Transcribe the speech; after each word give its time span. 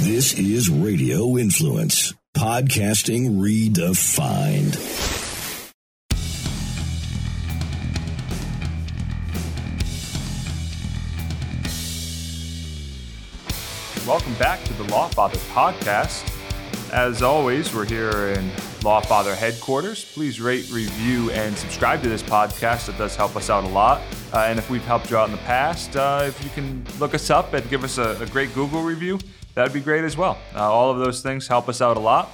This 0.00 0.32
is 0.38 0.70
Radio 0.70 1.36
Influence, 1.36 2.14
podcasting 2.32 3.40
redefined. 3.40 4.76
Welcome 14.06 14.34
back 14.34 14.62
to 14.66 14.72
the 14.74 14.84
Lawfather 14.84 15.36
podcast. 15.52 16.32
As 16.92 17.20
always, 17.20 17.74
we're 17.74 17.84
here 17.84 18.28
in 18.28 18.50
Lawfather 18.82 19.34
headquarters. 19.34 20.04
Please 20.04 20.40
rate, 20.40 20.70
review, 20.70 21.32
and 21.32 21.58
subscribe 21.58 22.04
to 22.04 22.08
this 22.08 22.22
podcast. 22.22 22.88
It 22.88 22.96
does 22.98 23.16
help 23.16 23.34
us 23.34 23.50
out 23.50 23.64
a 23.64 23.68
lot. 23.68 24.00
Uh, 24.32 24.46
and 24.46 24.60
if 24.60 24.70
we've 24.70 24.84
helped 24.84 25.10
you 25.10 25.16
out 25.16 25.28
in 25.28 25.32
the 25.32 25.38
past, 25.38 25.96
uh, 25.96 26.22
if 26.24 26.42
you 26.44 26.50
can 26.50 26.86
look 27.00 27.14
us 27.14 27.30
up 27.30 27.52
and 27.52 27.68
give 27.68 27.82
us 27.82 27.98
a, 27.98 28.16
a 28.22 28.26
great 28.26 28.54
Google 28.54 28.82
review, 28.82 29.18
that'd 29.58 29.72
be 29.72 29.80
great 29.80 30.04
as 30.04 30.16
well. 30.16 30.38
Uh, 30.54 30.72
all 30.72 30.88
of 30.92 31.00
those 31.00 31.20
things 31.20 31.48
help 31.48 31.68
us 31.68 31.82
out 31.82 31.96
a 31.96 32.00
lot. 32.00 32.30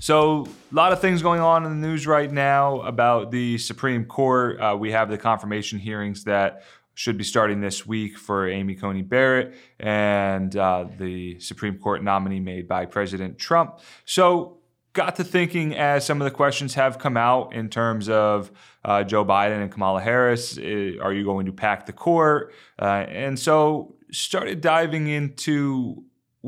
So, 0.00 0.46
a 0.70 0.74
lot 0.74 0.92
of 0.92 1.00
things 1.00 1.22
going 1.22 1.40
on 1.40 1.64
in 1.64 1.80
the 1.80 1.88
news 1.88 2.06
right 2.06 2.30
now 2.30 2.82
about 2.82 3.30
the 3.30 3.56
Supreme 3.56 4.04
Court. 4.04 4.60
Uh, 4.60 4.76
we 4.78 4.92
have 4.92 5.08
the 5.08 5.16
confirmation 5.16 5.78
hearings 5.78 6.24
that 6.24 6.64
should 6.92 7.16
be 7.16 7.24
starting 7.24 7.62
this 7.62 7.86
week 7.86 8.18
for 8.18 8.46
Amy 8.46 8.74
Coney 8.74 9.00
Barrett 9.00 9.54
and 9.80 10.54
uh, 10.56 10.84
the 10.98 11.40
Supreme 11.40 11.78
Court 11.78 12.04
nominee 12.04 12.38
made 12.38 12.68
by 12.68 12.84
President 12.84 13.38
Trump. 13.38 13.80
So, 14.04 14.58
got 14.92 15.16
to 15.16 15.24
thinking 15.24 15.74
as 15.74 16.04
some 16.04 16.20
of 16.20 16.26
the 16.26 16.30
questions 16.30 16.74
have 16.74 16.98
come 16.98 17.16
out 17.16 17.54
in 17.54 17.70
terms 17.70 18.10
of 18.10 18.52
uh, 18.84 19.04
Joe 19.04 19.24
Biden 19.24 19.62
and 19.62 19.72
Kamala 19.72 20.02
Harris. 20.02 20.58
Are 20.58 21.14
you 21.14 21.24
going 21.24 21.46
to 21.46 21.52
pack 21.52 21.86
the 21.86 21.94
court? 21.94 22.52
Uh, 22.78 23.06
and 23.08 23.38
so, 23.38 23.94
started 24.10 24.60
diving 24.60 25.06
into 25.06 26.04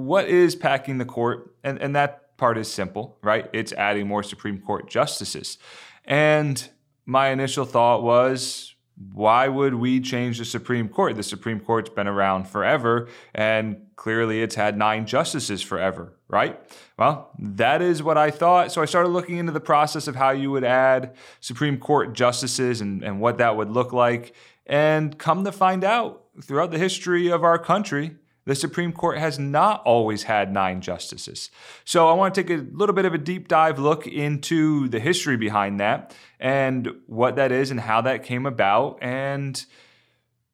what 0.07 0.29
is 0.29 0.57
packing 0.57 0.99
the 0.99 1.05
court, 1.05 1.55
and, 1.65 1.79
and 1.81 1.95
that 1.97 2.37
part 2.37 2.59
is 2.59 2.69
simple, 2.69 3.19
right? 3.23 3.49
It's 3.53 3.73
adding 3.73 4.07
more 4.07 4.23
Supreme 4.23 4.61
Court 4.61 4.89
justices. 4.89 5.59
And 6.05 6.69
my 7.07 7.29
initial 7.29 7.65
thought 7.65 8.03
was 8.03 8.75
why 9.13 9.49
would 9.49 9.75
we 9.75 9.99
change 10.01 10.39
the 10.39 10.45
Supreme 10.45 10.89
Court? 10.89 11.17
The 11.17 11.23
Supreme 11.23 11.59
Court's 11.59 11.89
been 11.89 12.07
around 12.07 12.49
forever, 12.49 13.09
and 13.35 13.87
clearly 13.97 14.43
it's 14.43 14.55
had 14.55 14.77
nine 14.77 15.07
justices 15.07 15.63
forever, 15.63 16.19
right? 16.29 16.61
Well, 16.99 17.31
that 17.39 17.81
is 17.81 18.03
what 18.03 18.19
I 18.19 18.31
thought. 18.31 18.73
So 18.73 18.83
I 18.83 18.85
started 18.85 19.09
looking 19.09 19.39
into 19.39 19.53
the 19.53 19.61
process 19.61 20.07
of 20.07 20.17
how 20.17 20.31
you 20.31 20.51
would 20.51 20.65
add 20.65 21.15
Supreme 21.41 21.79
Court 21.79 22.13
justices 22.13 22.83
and, 22.83 23.03
and 23.03 23.21
what 23.21 23.39
that 23.39 23.57
would 23.57 23.71
look 23.71 23.95
like. 23.95 24.35
And 24.67 25.19
come 25.19 25.45
to 25.45 25.53
find 25.53 25.83
out, 25.83 26.27
throughout 26.43 26.71
the 26.71 26.79
history 26.79 27.29
of 27.29 27.43
our 27.43 27.59
country, 27.59 28.17
the 28.45 28.55
Supreme 28.55 28.93
Court 28.93 29.19
has 29.19 29.39
not 29.39 29.83
always 29.85 30.25
had 30.25 30.53
nine 30.53 30.81
justices. 30.81 31.51
So 31.85 32.09
I 32.09 32.15
want 32.15 32.35
to 32.35 32.43
take 32.43 32.51
a 32.51 32.67
little 32.73 32.95
bit 32.95 33.05
of 33.05 33.15
a 33.15 33.19
deep 33.19 33.49
dive 33.49 33.79
look 33.79 34.07
into 34.07 34.89
the 34.89 35.01
history 35.01 35.37
behind 35.37 35.81
that 35.81 36.15
and 36.39 36.89
what 37.07 37.37
that 37.37 37.53
is 37.53 37.71
and 37.71 37.81
how 37.81 38.01
that 38.03 38.25
came 38.25 38.47
about 38.47 38.99
and 39.03 39.65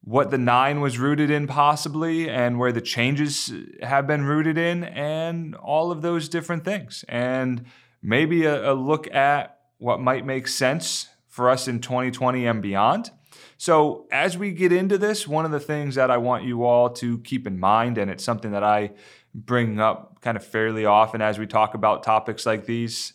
what 0.01 0.31
the 0.31 0.37
nine 0.37 0.79
was 0.79 0.97
rooted 0.97 1.29
in 1.29 1.47
possibly 1.47 2.29
and 2.29 2.59
where 2.59 2.71
the 2.71 2.81
changes 2.81 3.53
have 3.81 4.07
been 4.07 4.23
rooted 4.23 4.57
in 4.57 4.83
and 4.85 5.55
all 5.55 5.91
of 5.91 6.01
those 6.01 6.29
different 6.29 6.63
things. 6.63 7.03
And 7.09 7.65
maybe 8.01 8.45
a, 8.45 8.71
a 8.71 8.73
look 8.73 9.13
at 9.13 9.59
what 9.79 9.99
might 9.99 10.25
make 10.25 10.47
sense 10.47 11.09
for 11.27 11.49
us 11.49 11.67
in 11.67 11.79
2020 11.79 12.45
and 12.45 12.61
beyond. 12.61 13.11
So, 13.57 14.07
as 14.11 14.37
we 14.37 14.51
get 14.51 14.71
into 14.71 14.97
this, 14.97 15.27
one 15.27 15.45
of 15.45 15.51
the 15.51 15.59
things 15.59 15.95
that 15.95 16.11
I 16.11 16.17
want 16.17 16.43
you 16.43 16.63
all 16.63 16.89
to 16.91 17.19
keep 17.19 17.47
in 17.47 17.59
mind, 17.59 17.97
and 17.97 18.09
it's 18.11 18.23
something 18.23 18.51
that 18.51 18.63
I 18.63 18.91
bring 19.33 19.79
up 19.79 20.21
kind 20.21 20.37
of 20.37 20.45
fairly 20.45 20.85
often 20.85 21.21
as 21.21 21.39
we 21.39 21.47
talk 21.47 21.73
about 21.73 22.03
topics 22.03 22.45
like 22.45 22.65
these, 22.65 23.13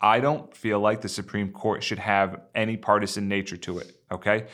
I 0.00 0.20
don't 0.20 0.54
feel 0.54 0.80
like 0.80 1.00
the 1.00 1.08
Supreme 1.08 1.52
Court 1.52 1.82
should 1.82 1.98
have 1.98 2.40
any 2.54 2.76
partisan 2.76 3.28
nature 3.28 3.56
to 3.58 3.78
it, 3.78 3.92
okay? 4.10 4.46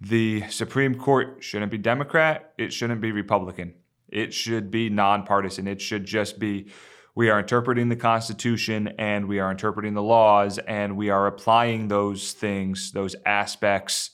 The 0.00 0.48
Supreme 0.50 0.94
Court 0.94 1.38
shouldn't 1.40 1.70
be 1.70 1.78
Democrat, 1.78 2.52
it 2.58 2.72
shouldn't 2.72 3.00
be 3.00 3.12
Republican. 3.12 3.74
It 4.08 4.32
should 4.32 4.70
be 4.70 4.88
nonpartisan. 4.88 5.66
It 5.66 5.80
should 5.80 6.04
just 6.04 6.38
be 6.38 6.70
we 7.14 7.30
are 7.30 7.38
interpreting 7.38 7.88
the 7.88 7.96
Constitution 7.96 8.88
and 8.98 9.26
we 9.26 9.40
are 9.40 9.50
interpreting 9.50 9.94
the 9.94 10.02
laws 10.02 10.58
and 10.58 10.96
we 10.96 11.08
are 11.08 11.26
applying 11.26 11.88
those 11.88 12.32
things, 12.32 12.92
those 12.92 13.16
aspects 13.24 14.10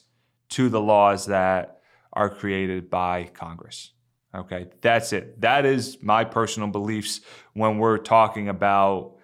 to 0.49 0.69
the 0.69 0.81
laws 0.81 1.27
that 1.27 1.79
are 2.11 2.29
created 2.29 2.89
by 2.89 3.29
Congress. 3.33 3.91
Okay, 4.35 4.67
that's 4.81 5.13
it. 5.13 5.41
That 5.41 5.65
is 5.65 5.97
my 6.01 6.23
personal 6.23 6.69
beliefs 6.69 7.21
when 7.53 7.77
we're 7.77 7.99
talking 7.99 8.49
about 8.49 9.15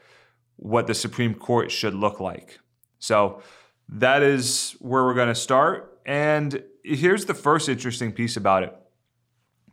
what 0.55 0.87
the 0.87 0.93
Supreme 0.93 1.33
Court 1.33 1.71
should 1.71 1.95
look 1.95 2.19
like. 2.19 2.59
So 2.99 3.41
that 3.89 4.21
is 4.21 4.75
where 4.79 5.03
we're 5.03 5.15
going 5.15 5.29
to 5.29 5.35
start. 5.35 5.99
And 6.05 6.63
here's 6.83 7.25
the 7.25 7.33
first 7.33 7.69
interesting 7.69 8.11
piece 8.11 8.37
about 8.37 8.63
it. 8.63 8.75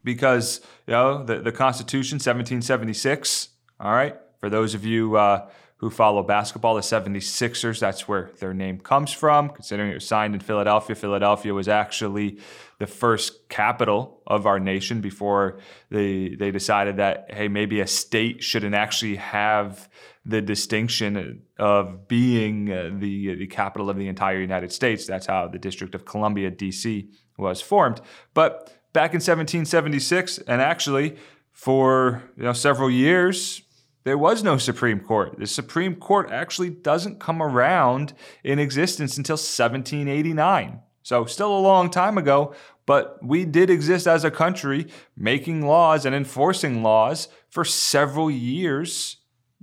Because, 0.04 0.60
you 0.86 0.92
know, 0.92 1.24
the, 1.24 1.40
the 1.40 1.52
Constitution, 1.52 2.16
1776, 2.16 3.48
all 3.80 3.90
right, 3.90 4.16
for 4.38 4.48
those 4.48 4.74
of 4.74 4.84
you 4.84 5.16
uh, 5.16 5.48
who 5.78 5.90
follow 5.90 6.22
basketball, 6.22 6.74
the 6.74 6.80
76ers. 6.80 7.80
That's 7.80 8.08
where 8.08 8.30
their 8.40 8.54
name 8.54 8.80
comes 8.80 9.12
from, 9.12 9.50
considering 9.50 9.90
it 9.90 9.94
was 9.94 10.08
signed 10.08 10.34
in 10.34 10.40
Philadelphia. 10.40 10.96
Philadelphia 10.96 11.52
was 11.52 11.68
actually 11.68 12.38
the 12.78 12.86
first 12.86 13.48
capital 13.50 14.22
of 14.26 14.46
our 14.46 14.58
nation 14.58 15.02
before 15.02 15.58
they, 15.90 16.34
they 16.38 16.50
decided 16.50 16.96
that, 16.96 17.26
hey, 17.30 17.48
maybe 17.48 17.80
a 17.80 17.86
state 17.86 18.42
shouldn't 18.42 18.74
actually 18.74 19.16
have 19.16 19.88
the 20.24 20.40
distinction 20.40 21.42
of 21.58 22.08
being 22.08 22.72
uh, 22.72 22.90
the, 22.98 23.34
the 23.34 23.46
capital 23.46 23.90
of 23.90 23.96
the 23.96 24.08
entire 24.08 24.40
United 24.40 24.72
States. 24.72 25.06
That's 25.06 25.26
how 25.26 25.46
the 25.46 25.58
District 25.58 25.94
of 25.94 26.04
Columbia, 26.04 26.50
D.C., 26.50 27.10
was 27.38 27.60
formed. 27.60 28.00
But 28.32 28.72
back 28.94 29.10
in 29.10 29.18
1776, 29.18 30.38
and 30.38 30.62
actually 30.62 31.16
for 31.52 32.22
you 32.36 32.44
know, 32.44 32.52
several 32.52 32.90
years, 32.90 33.62
there 34.06 34.16
was 34.16 34.44
no 34.44 34.56
Supreme 34.56 35.00
Court. 35.00 35.36
The 35.36 35.48
Supreme 35.48 35.96
Court 35.96 36.30
actually 36.30 36.70
doesn't 36.70 37.18
come 37.18 37.42
around 37.42 38.14
in 38.44 38.60
existence 38.60 39.16
until 39.16 39.34
1789. 39.34 40.78
So, 41.02 41.24
still 41.24 41.58
a 41.58 41.58
long 41.58 41.90
time 41.90 42.16
ago, 42.16 42.54
but 42.86 43.18
we 43.20 43.44
did 43.44 43.68
exist 43.68 44.06
as 44.06 44.22
a 44.22 44.30
country 44.30 44.86
making 45.16 45.66
laws 45.66 46.06
and 46.06 46.14
enforcing 46.14 46.84
laws 46.84 47.26
for 47.50 47.64
several 47.64 48.30
years 48.30 49.16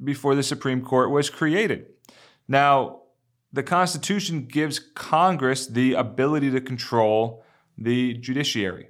before 0.04 0.36
the 0.36 0.44
Supreme 0.44 0.81
Court 0.81 1.10
was 1.10 1.30
created. 1.30 1.86
Now, 2.46 3.04
the 3.54 3.64
Constitution 3.64 4.48
gives 4.48 4.78
Congress 4.78 5.68
the 5.68 5.94
ability 5.94 6.52
to 6.52 6.60
control 6.60 7.46
the 7.78 8.16
judiciary. 8.16 8.90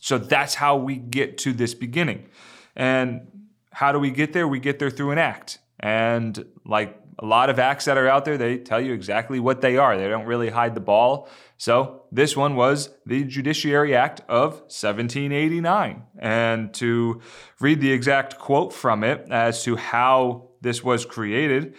So 0.00 0.16
that's 0.16 0.54
how 0.54 0.78
we 0.78 0.96
get 0.96 1.36
to 1.38 1.52
this 1.52 1.74
beginning. 1.74 2.30
And 2.74 3.45
how 3.76 3.92
do 3.92 3.98
we 3.98 4.10
get 4.10 4.32
there? 4.32 4.48
We 4.48 4.58
get 4.58 4.78
there 4.78 4.88
through 4.88 5.10
an 5.10 5.18
act. 5.18 5.58
And 5.78 6.46
like 6.64 6.98
a 7.18 7.26
lot 7.26 7.50
of 7.50 7.58
acts 7.58 7.84
that 7.84 7.98
are 7.98 8.08
out 8.08 8.24
there, 8.24 8.38
they 8.38 8.56
tell 8.56 8.80
you 8.80 8.94
exactly 8.94 9.38
what 9.38 9.60
they 9.60 9.76
are. 9.76 9.98
They 9.98 10.08
don't 10.08 10.24
really 10.24 10.48
hide 10.48 10.74
the 10.74 10.80
ball. 10.80 11.28
So 11.58 12.04
this 12.10 12.34
one 12.34 12.56
was 12.56 12.88
the 13.04 13.24
Judiciary 13.24 13.94
Act 13.94 14.22
of 14.30 14.52
1789. 14.70 16.04
And 16.18 16.72
to 16.72 17.20
read 17.60 17.82
the 17.82 17.92
exact 17.92 18.38
quote 18.38 18.72
from 18.72 19.04
it 19.04 19.26
as 19.30 19.62
to 19.64 19.76
how 19.76 20.48
this 20.62 20.82
was 20.82 21.04
created, 21.04 21.74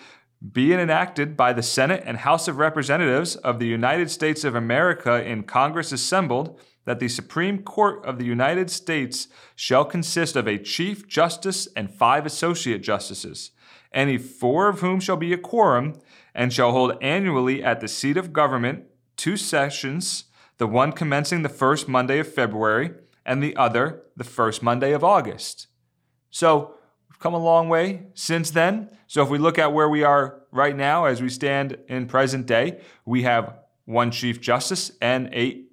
being 0.51 0.79
enacted 0.79 1.35
by 1.35 1.51
the 1.51 1.63
Senate 1.63 2.03
and 2.05 2.17
House 2.17 2.47
of 2.47 2.59
Representatives 2.59 3.37
of 3.37 3.57
the 3.57 3.65
United 3.65 4.11
States 4.11 4.43
of 4.43 4.53
America 4.53 5.27
in 5.27 5.41
Congress 5.41 5.91
assembled 5.91 6.59
that 6.87 7.01
the 7.01 7.09
Supreme 7.09 7.63
Court 7.63 8.03
of 8.05 8.17
the 8.17 8.23
United 8.23 8.71
States 8.71 9.27
shall 9.57 9.83
consist 9.83 10.37
of 10.37 10.47
a 10.47 10.57
Chief 10.57 11.05
Justice 11.05 11.67
and 11.75 11.91
five 11.91 12.25
Associate 12.25 12.81
Justices, 12.81 13.51
any 13.91 14.17
four 14.17 14.69
of 14.69 14.79
whom 14.79 15.01
shall 15.01 15.17
be 15.17 15.33
a 15.33 15.37
quorum, 15.37 15.99
and 16.33 16.53
shall 16.53 16.71
hold 16.71 16.97
annually 17.01 17.61
at 17.61 17.81
the 17.81 17.89
seat 17.89 18.15
of 18.15 18.31
government 18.31 18.85
two 19.17 19.35
sessions, 19.35 20.25
the 20.59 20.67
one 20.67 20.93
commencing 20.93 21.41
the 21.41 21.49
first 21.49 21.89
Monday 21.89 22.19
of 22.19 22.33
February, 22.33 22.91
and 23.25 23.43
the 23.43 23.53
other 23.57 24.03
the 24.15 24.23
first 24.23 24.63
Monday 24.63 24.93
of 24.93 25.03
August. 25.03 25.67
So, 26.29 26.75
we've 27.09 27.19
come 27.19 27.33
a 27.33 27.37
long 27.37 27.67
way 27.67 28.03
since 28.13 28.49
then. 28.49 28.89
So, 29.07 29.21
if 29.21 29.29
we 29.29 29.39
look 29.39 29.59
at 29.59 29.73
where 29.73 29.89
we 29.89 30.03
are 30.03 30.39
right 30.51 30.75
now 30.75 31.03
as 31.03 31.21
we 31.21 31.27
stand 31.27 31.79
in 31.89 32.07
present 32.07 32.45
day, 32.45 32.79
we 33.03 33.23
have 33.23 33.55
one 33.83 34.09
Chief 34.09 34.39
Justice 34.39 34.93
and 35.01 35.29
eight 35.33 35.67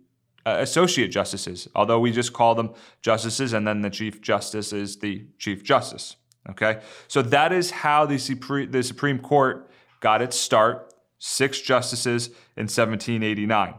uh, 0.47 0.57
associate 0.61 1.09
justices, 1.09 1.69
although 1.75 1.99
we 1.99 2.13
just 2.13 2.33
call 2.33 2.55
them 2.55 2.75
justices, 3.03 3.53
and 3.53 3.67
then 3.67 3.83
the 3.83 3.91
Chief 3.91 4.21
Justice 4.21 4.73
is 4.73 4.99
the 4.99 5.25
Chief 5.39 5.65
Justice. 5.65 6.17
Okay, 6.51 6.81
so 7.09 7.23
that 7.23 7.53
is 7.53 7.71
how 7.71 8.05
the 8.05 8.19
Supreme, 8.19 8.71
the 8.71 8.83
Supreme 8.83 9.19
Court 9.19 9.71
got 10.01 10.21
its 10.21 10.39
start. 10.39 10.93
Six 11.19 11.63
justices 11.63 12.27
in 12.57 12.65
1789. 12.65 13.75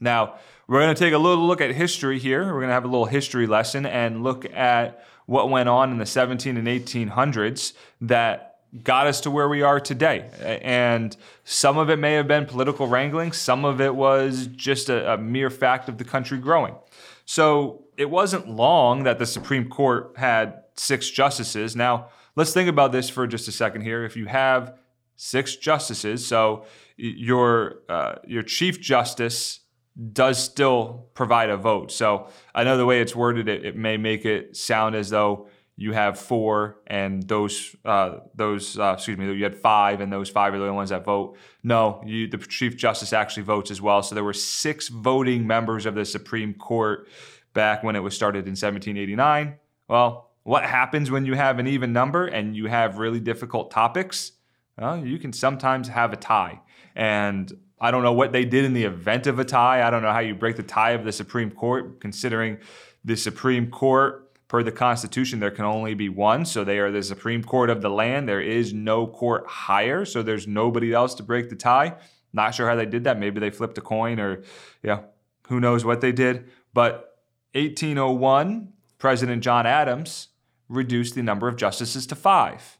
Now, 0.00 0.36
we're 0.66 0.80
going 0.80 0.94
to 0.94 0.98
take 0.98 1.12
a 1.12 1.18
little 1.18 1.46
look 1.46 1.60
at 1.60 1.72
history 1.72 2.18
here. 2.18 2.46
We're 2.46 2.60
going 2.60 2.68
to 2.68 2.74
have 2.74 2.84
a 2.84 2.88
little 2.88 3.04
history 3.04 3.46
lesson 3.46 3.84
and 3.84 4.24
look 4.24 4.50
at 4.54 5.04
what 5.26 5.50
went 5.50 5.68
on 5.68 5.90
in 5.90 5.98
the 5.98 6.06
17 6.06 6.56
and 6.56 6.66
1800s 6.66 7.74
that 8.00 8.51
got 8.82 9.06
us 9.06 9.20
to 9.20 9.30
where 9.30 9.48
we 9.48 9.62
are 9.62 9.80
today. 9.80 10.30
And 10.62 11.16
some 11.44 11.76
of 11.76 11.90
it 11.90 11.98
may 11.98 12.14
have 12.14 12.26
been 12.26 12.46
political 12.46 12.86
wrangling, 12.86 13.32
some 13.32 13.64
of 13.64 13.80
it 13.80 13.94
was 13.94 14.46
just 14.46 14.88
a, 14.88 15.14
a 15.14 15.18
mere 15.18 15.50
fact 15.50 15.88
of 15.88 15.98
the 15.98 16.04
country 16.04 16.38
growing. 16.38 16.74
So 17.24 17.84
it 17.96 18.10
wasn't 18.10 18.48
long 18.48 19.04
that 19.04 19.18
the 19.18 19.26
Supreme 19.26 19.68
Court 19.68 20.14
had 20.16 20.62
six 20.74 21.10
justices. 21.10 21.76
Now, 21.76 22.08
let's 22.34 22.52
think 22.52 22.68
about 22.68 22.92
this 22.92 23.10
for 23.10 23.26
just 23.26 23.46
a 23.48 23.52
second 23.52 23.82
here. 23.82 24.04
If 24.04 24.16
you 24.16 24.26
have 24.26 24.78
six 25.16 25.56
justices, 25.56 26.26
so 26.26 26.64
your 26.96 27.82
uh, 27.88 28.14
your 28.26 28.42
chief 28.42 28.80
justice 28.80 29.60
does 30.12 30.42
still 30.42 31.06
provide 31.14 31.50
a 31.50 31.56
vote. 31.56 31.92
So 31.92 32.28
I 32.54 32.64
know 32.64 32.76
the 32.76 32.86
way 32.86 33.00
it's 33.00 33.14
worded, 33.14 33.48
it, 33.48 33.64
it 33.64 33.76
may 33.76 33.96
make 33.96 34.24
it 34.24 34.56
sound 34.56 34.94
as 34.94 35.10
though 35.10 35.48
you 35.76 35.92
have 35.92 36.18
four, 36.18 36.78
and 36.86 37.22
those 37.26 37.74
uh, 37.84 38.18
those 38.34 38.78
uh, 38.78 38.94
excuse 38.96 39.16
me, 39.16 39.32
you 39.32 39.42
had 39.42 39.56
five, 39.56 40.00
and 40.00 40.12
those 40.12 40.28
five 40.28 40.52
are 40.52 40.58
the 40.58 40.64
only 40.64 40.76
ones 40.76 40.90
that 40.90 41.04
vote. 41.04 41.36
No, 41.62 42.02
you, 42.04 42.28
the 42.28 42.38
Chief 42.38 42.76
Justice 42.76 43.12
actually 43.12 43.44
votes 43.44 43.70
as 43.70 43.80
well. 43.80 44.02
So 44.02 44.14
there 44.14 44.24
were 44.24 44.34
six 44.34 44.88
voting 44.88 45.46
members 45.46 45.86
of 45.86 45.94
the 45.94 46.04
Supreme 46.04 46.54
Court 46.54 47.08
back 47.54 47.82
when 47.82 47.96
it 47.96 48.00
was 48.00 48.14
started 48.14 48.46
in 48.46 48.52
1789. 48.52 49.56
Well, 49.88 50.30
what 50.42 50.64
happens 50.64 51.10
when 51.10 51.24
you 51.24 51.34
have 51.34 51.58
an 51.58 51.66
even 51.66 51.92
number 51.92 52.26
and 52.26 52.54
you 52.54 52.66
have 52.66 52.98
really 52.98 53.20
difficult 53.20 53.70
topics? 53.70 54.32
Well, 54.78 55.04
you 55.04 55.18
can 55.18 55.32
sometimes 55.32 55.88
have 55.88 56.12
a 56.12 56.16
tie, 56.16 56.60
and 56.94 57.50
I 57.80 57.90
don't 57.90 58.02
know 58.02 58.12
what 58.12 58.32
they 58.32 58.44
did 58.44 58.64
in 58.64 58.74
the 58.74 58.84
event 58.84 59.26
of 59.26 59.38
a 59.38 59.44
tie. 59.44 59.86
I 59.86 59.90
don't 59.90 60.02
know 60.02 60.12
how 60.12 60.20
you 60.20 60.34
break 60.34 60.56
the 60.56 60.62
tie 60.62 60.92
of 60.92 61.04
the 61.04 61.12
Supreme 61.12 61.50
Court, 61.50 62.00
considering 62.00 62.58
the 63.04 63.16
Supreme 63.16 63.70
Court 63.70 64.31
Per 64.52 64.62
the 64.62 64.70
Constitution, 64.70 65.40
there 65.40 65.50
can 65.50 65.64
only 65.64 65.94
be 65.94 66.10
one, 66.10 66.44
so 66.44 66.62
they 66.62 66.78
are 66.78 66.90
the 66.90 67.02
Supreme 67.02 67.42
Court 67.42 67.70
of 67.70 67.80
the 67.80 67.88
land. 67.88 68.28
There 68.28 68.38
is 68.38 68.74
no 68.74 69.06
court 69.06 69.46
higher, 69.46 70.04
so 70.04 70.22
there's 70.22 70.46
nobody 70.46 70.92
else 70.92 71.14
to 71.14 71.22
break 71.22 71.48
the 71.48 71.56
tie. 71.56 71.96
Not 72.34 72.54
sure 72.54 72.68
how 72.68 72.74
they 72.74 72.84
did 72.84 73.04
that. 73.04 73.18
Maybe 73.18 73.40
they 73.40 73.48
flipped 73.48 73.78
a 73.78 73.80
coin 73.80 74.20
or, 74.20 74.42
yeah, 74.82 75.04
who 75.48 75.58
knows 75.58 75.86
what 75.86 76.02
they 76.02 76.12
did. 76.12 76.50
But 76.74 77.16
1801, 77.54 78.74
President 78.98 79.42
John 79.42 79.64
Adams 79.64 80.28
reduced 80.68 81.14
the 81.14 81.22
number 81.22 81.48
of 81.48 81.56
justices 81.56 82.06
to 82.08 82.14
five. 82.14 82.76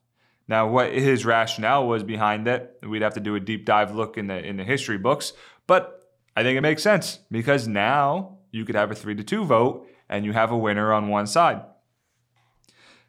Now, 0.46 0.68
what 0.68 0.92
his 0.92 1.24
rationale 1.24 1.88
was 1.88 2.02
behind 2.02 2.46
that, 2.48 2.80
we'd 2.86 3.00
have 3.00 3.14
to 3.14 3.20
do 3.20 3.34
a 3.34 3.40
deep 3.40 3.64
dive 3.64 3.94
look 3.94 4.18
in 4.18 4.26
the 4.26 4.44
in 4.44 4.58
the 4.58 4.64
history 4.64 4.98
books. 4.98 5.32
But 5.66 6.06
I 6.36 6.42
think 6.42 6.58
it 6.58 6.60
makes 6.60 6.82
sense 6.82 7.20
because 7.30 7.66
now 7.66 8.40
you 8.50 8.66
could 8.66 8.74
have 8.74 8.90
a 8.90 8.94
three 8.94 9.14
to 9.14 9.24
two 9.24 9.46
vote 9.46 9.88
and 10.12 10.26
you 10.26 10.32
have 10.34 10.50
a 10.52 10.56
winner 10.56 10.92
on 10.92 11.08
one 11.08 11.26
side. 11.26 11.62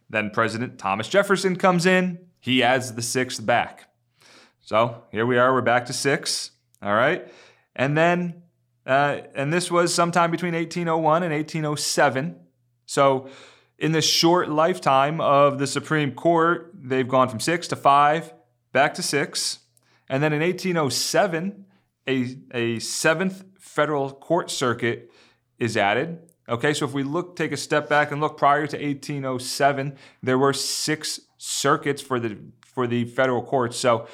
Then 0.10 0.32
President 0.32 0.80
Thomas 0.80 1.10
Jefferson 1.10 1.58
comes 1.58 1.86
in, 1.86 2.18
he 2.40 2.64
adds 2.64 2.94
the 2.94 3.02
sixth 3.02 3.46
back. 3.46 3.90
So 4.62 5.04
here 5.12 5.26
we 5.26 5.38
are, 5.38 5.54
we're 5.54 5.62
back 5.62 5.86
to 5.88 5.94
six. 5.94 6.52
All 6.82 6.96
right. 6.96 7.28
And 7.76 7.98
then, 7.98 8.44
uh, 8.86 9.18
and 9.36 9.52
this 9.52 9.70
was 9.70 9.94
sometime 9.94 10.32
between 10.32 10.54
1801 10.54 11.24
and 11.24 11.34
1807. 11.34 12.38
So 12.86 13.28
in 13.78 13.92
the 13.92 14.02
short 14.02 14.50
lifetime 14.50 15.20
of 15.20 15.60
the 15.60 15.68
Supreme 15.68 16.14
Court, 16.14 16.74
they've 16.74 17.08
gone 17.08 17.28
from 17.28 17.42
six 17.42 17.68
to 17.68 17.76
five, 17.76 18.34
back 18.72 18.94
to 18.94 19.04
six. 19.04 19.60
And 20.08 20.24
then 20.24 20.32
in 20.32 20.40
1807, 20.42 21.66
a, 22.08 22.38
a 22.54 22.80
seventh 22.80 23.44
federal 23.60 24.12
court 24.12 24.50
circuit 24.50 25.12
is 25.60 25.76
added. 25.76 26.20
Okay, 26.50 26.74
so 26.74 26.86
if 26.86 26.94
we 26.94 27.04
look, 27.04 27.36
take 27.36 27.54
a 27.54 27.58
step 27.58 27.88
back 27.88 28.12
and 28.12 28.20
look 28.20 28.38
prior 28.38 28.68
to 28.68 28.78
1807, 28.78 29.96
there 30.22 30.38
were 30.38 30.52
six 30.52 31.22
circuits 31.38 32.02
for 32.02 32.20
the 32.20 32.38
for 32.62 32.88
the 32.88 33.06
federal 33.06 33.42
courts. 33.42 33.78
So 33.78 34.08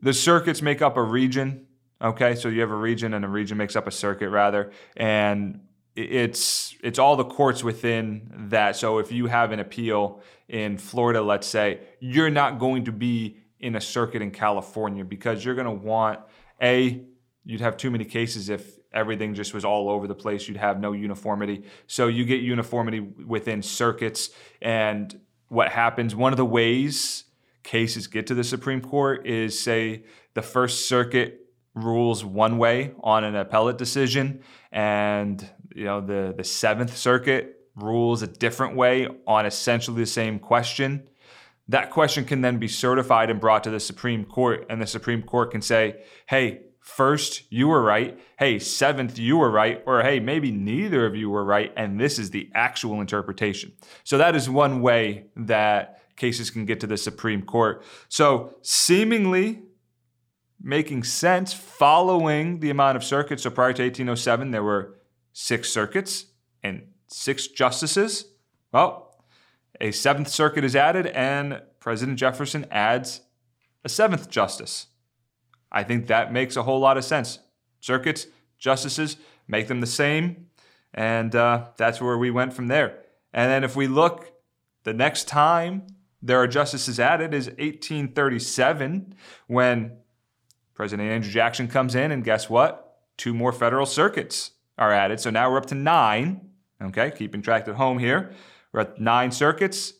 the 0.00 0.12
circuits 0.12 0.60
make 0.60 0.82
up 0.82 0.96
a 0.96 1.02
region. 1.02 1.66
Okay, 2.00 2.34
so 2.34 2.48
you 2.48 2.60
have 2.62 2.70
a 2.70 2.76
region, 2.76 3.14
and 3.14 3.24
a 3.24 3.28
region 3.28 3.56
makes 3.56 3.76
up 3.76 3.86
a 3.86 3.92
circuit, 3.92 4.30
rather, 4.30 4.72
and 4.96 5.60
it's 5.94 6.74
it's 6.82 6.98
all 6.98 7.14
the 7.14 7.24
courts 7.24 7.62
within 7.62 8.48
that. 8.48 8.74
So 8.74 8.98
if 8.98 9.12
you 9.12 9.26
have 9.26 9.52
an 9.52 9.60
appeal 9.60 10.20
in 10.48 10.78
Florida, 10.78 11.22
let's 11.22 11.46
say, 11.46 11.80
you're 12.00 12.30
not 12.30 12.58
going 12.58 12.84
to 12.86 12.92
be 12.92 13.38
in 13.60 13.76
a 13.76 13.80
circuit 13.80 14.20
in 14.20 14.32
California 14.32 15.04
because 15.04 15.44
you're 15.44 15.54
going 15.54 15.66
to 15.66 15.86
want 15.86 16.18
a 16.60 17.04
you'd 17.44 17.60
have 17.60 17.76
too 17.76 17.90
many 17.90 18.04
cases 18.04 18.48
if 18.48 18.78
everything 18.94 19.34
just 19.34 19.54
was 19.54 19.64
all 19.64 19.88
over 19.88 20.06
the 20.06 20.14
place. 20.14 20.48
You'd 20.48 20.56
have 20.56 20.80
no 20.80 20.92
uniformity. 20.92 21.64
So 21.86 22.08
you 22.08 22.24
get 22.24 22.40
uniformity 22.40 23.00
within 23.00 23.62
circuits. 23.62 24.30
And 24.60 25.20
what 25.48 25.70
happens, 25.70 26.14
one 26.14 26.32
of 26.32 26.36
the 26.36 26.44
ways 26.44 27.24
cases 27.62 28.06
get 28.06 28.26
to 28.26 28.34
the 28.34 28.44
Supreme 28.44 28.80
Court 28.80 29.26
is 29.26 29.60
say 29.60 30.04
the 30.34 30.42
First 30.42 30.88
Circuit 30.88 31.42
rules 31.74 32.24
one 32.24 32.58
way 32.58 32.92
on 33.02 33.24
an 33.24 33.34
appellate 33.34 33.78
decision 33.78 34.42
and 34.70 35.48
you 35.74 35.84
know 35.84 36.00
the 36.00 36.34
the 36.36 36.42
7th 36.42 36.90
circuit 36.90 37.60
rules 37.76 38.20
a 38.20 38.26
different 38.26 38.76
way 38.76 39.08
on 39.26 39.46
essentially 39.46 40.02
the 40.02 40.06
same 40.06 40.38
question 40.38 41.08
that 41.68 41.90
question 41.90 42.26
can 42.26 42.42
then 42.42 42.58
be 42.58 42.68
certified 42.68 43.30
and 43.30 43.40
brought 43.40 43.64
to 43.64 43.70
the 43.70 43.80
Supreme 43.80 44.26
Court 44.26 44.66
and 44.68 44.82
the 44.82 44.86
Supreme 44.86 45.22
Court 45.22 45.50
can 45.50 45.62
say 45.62 46.02
hey 46.26 46.60
first 46.82 47.44
you 47.50 47.68
were 47.68 47.82
right, 47.82 48.18
hey, 48.38 48.58
seventh 48.58 49.18
you 49.18 49.38
were 49.38 49.50
right, 49.50 49.82
or 49.86 50.02
hey, 50.02 50.20
maybe 50.20 50.50
neither 50.50 51.06
of 51.06 51.14
you 51.14 51.30
were 51.30 51.44
right, 51.44 51.72
and 51.76 51.98
this 51.98 52.18
is 52.18 52.30
the 52.30 52.50
actual 52.54 53.00
interpretation. 53.00 53.72
So 54.04 54.18
that 54.18 54.34
is 54.36 54.50
one 54.50 54.82
way 54.82 55.26
that 55.36 56.00
cases 56.16 56.50
can 56.50 56.66
get 56.66 56.80
to 56.80 56.86
the 56.86 56.96
Supreme 56.96 57.42
Court. 57.42 57.82
So 58.08 58.56
seemingly 58.62 59.62
making 60.60 61.04
sense 61.04 61.52
following 61.52 62.60
the 62.60 62.70
amount 62.70 62.96
of 62.96 63.04
circuits. 63.04 63.42
So 63.42 63.50
prior 63.50 63.72
to 63.72 63.82
1807, 63.82 64.50
there 64.50 64.62
were 64.62 64.98
six 65.32 65.70
circuits 65.70 66.26
and 66.62 66.88
six 67.08 67.46
justices. 67.46 68.26
Well, 68.72 69.24
a 69.80 69.90
seventh 69.90 70.28
circuit 70.28 70.64
is 70.64 70.76
added, 70.76 71.06
and 71.06 71.62
President 71.80 72.18
Jefferson 72.18 72.66
adds 72.70 73.22
a 73.84 73.88
seventh 73.88 74.30
justice. 74.30 74.86
I 75.72 75.82
think 75.82 76.06
that 76.06 76.32
makes 76.32 76.56
a 76.56 76.62
whole 76.62 76.78
lot 76.78 76.96
of 76.96 77.04
sense. 77.04 77.38
Circuits, 77.80 78.26
justices, 78.58 79.16
make 79.48 79.66
them 79.66 79.80
the 79.80 79.86
same. 79.86 80.48
And 80.94 81.34
uh, 81.34 81.68
that's 81.76 82.00
where 82.00 82.18
we 82.18 82.30
went 82.30 82.52
from 82.52 82.68
there. 82.68 82.98
And 83.32 83.50
then 83.50 83.64
if 83.64 83.74
we 83.74 83.86
look, 83.88 84.30
the 84.84 84.92
next 84.92 85.26
time 85.26 85.86
there 86.20 86.38
are 86.38 86.46
justices 86.46 87.00
added 87.00 87.34
is 87.34 87.46
1837 87.46 89.14
when 89.46 89.96
President 90.74 91.08
Andrew 91.08 91.30
Jackson 91.30 91.68
comes 91.68 91.94
in, 91.94 92.12
and 92.12 92.24
guess 92.24 92.48
what? 92.48 92.98
Two 93.16 93.34
more 93.34 93.52
federal 93.52 93.86
circuits 93.86 94.52
are 94.78 94.92
added. 94.92 95.20
So 95.20 95.30
now 95.30 95.50
we're 95.50 95.58
up 95.58 95.66
to 95.66 95.74
nine. 95.74 96.48
Okay, 96.80 97.12
keeping 97.16 97.42
track 97.42 97.68
at 97.68 97.74
home 97.74 97.98
here. 97.98 98.32
We're 98.72 98.80
at 98.80 99.00
nine 99.00 99.30
circuits. 99.30 99.94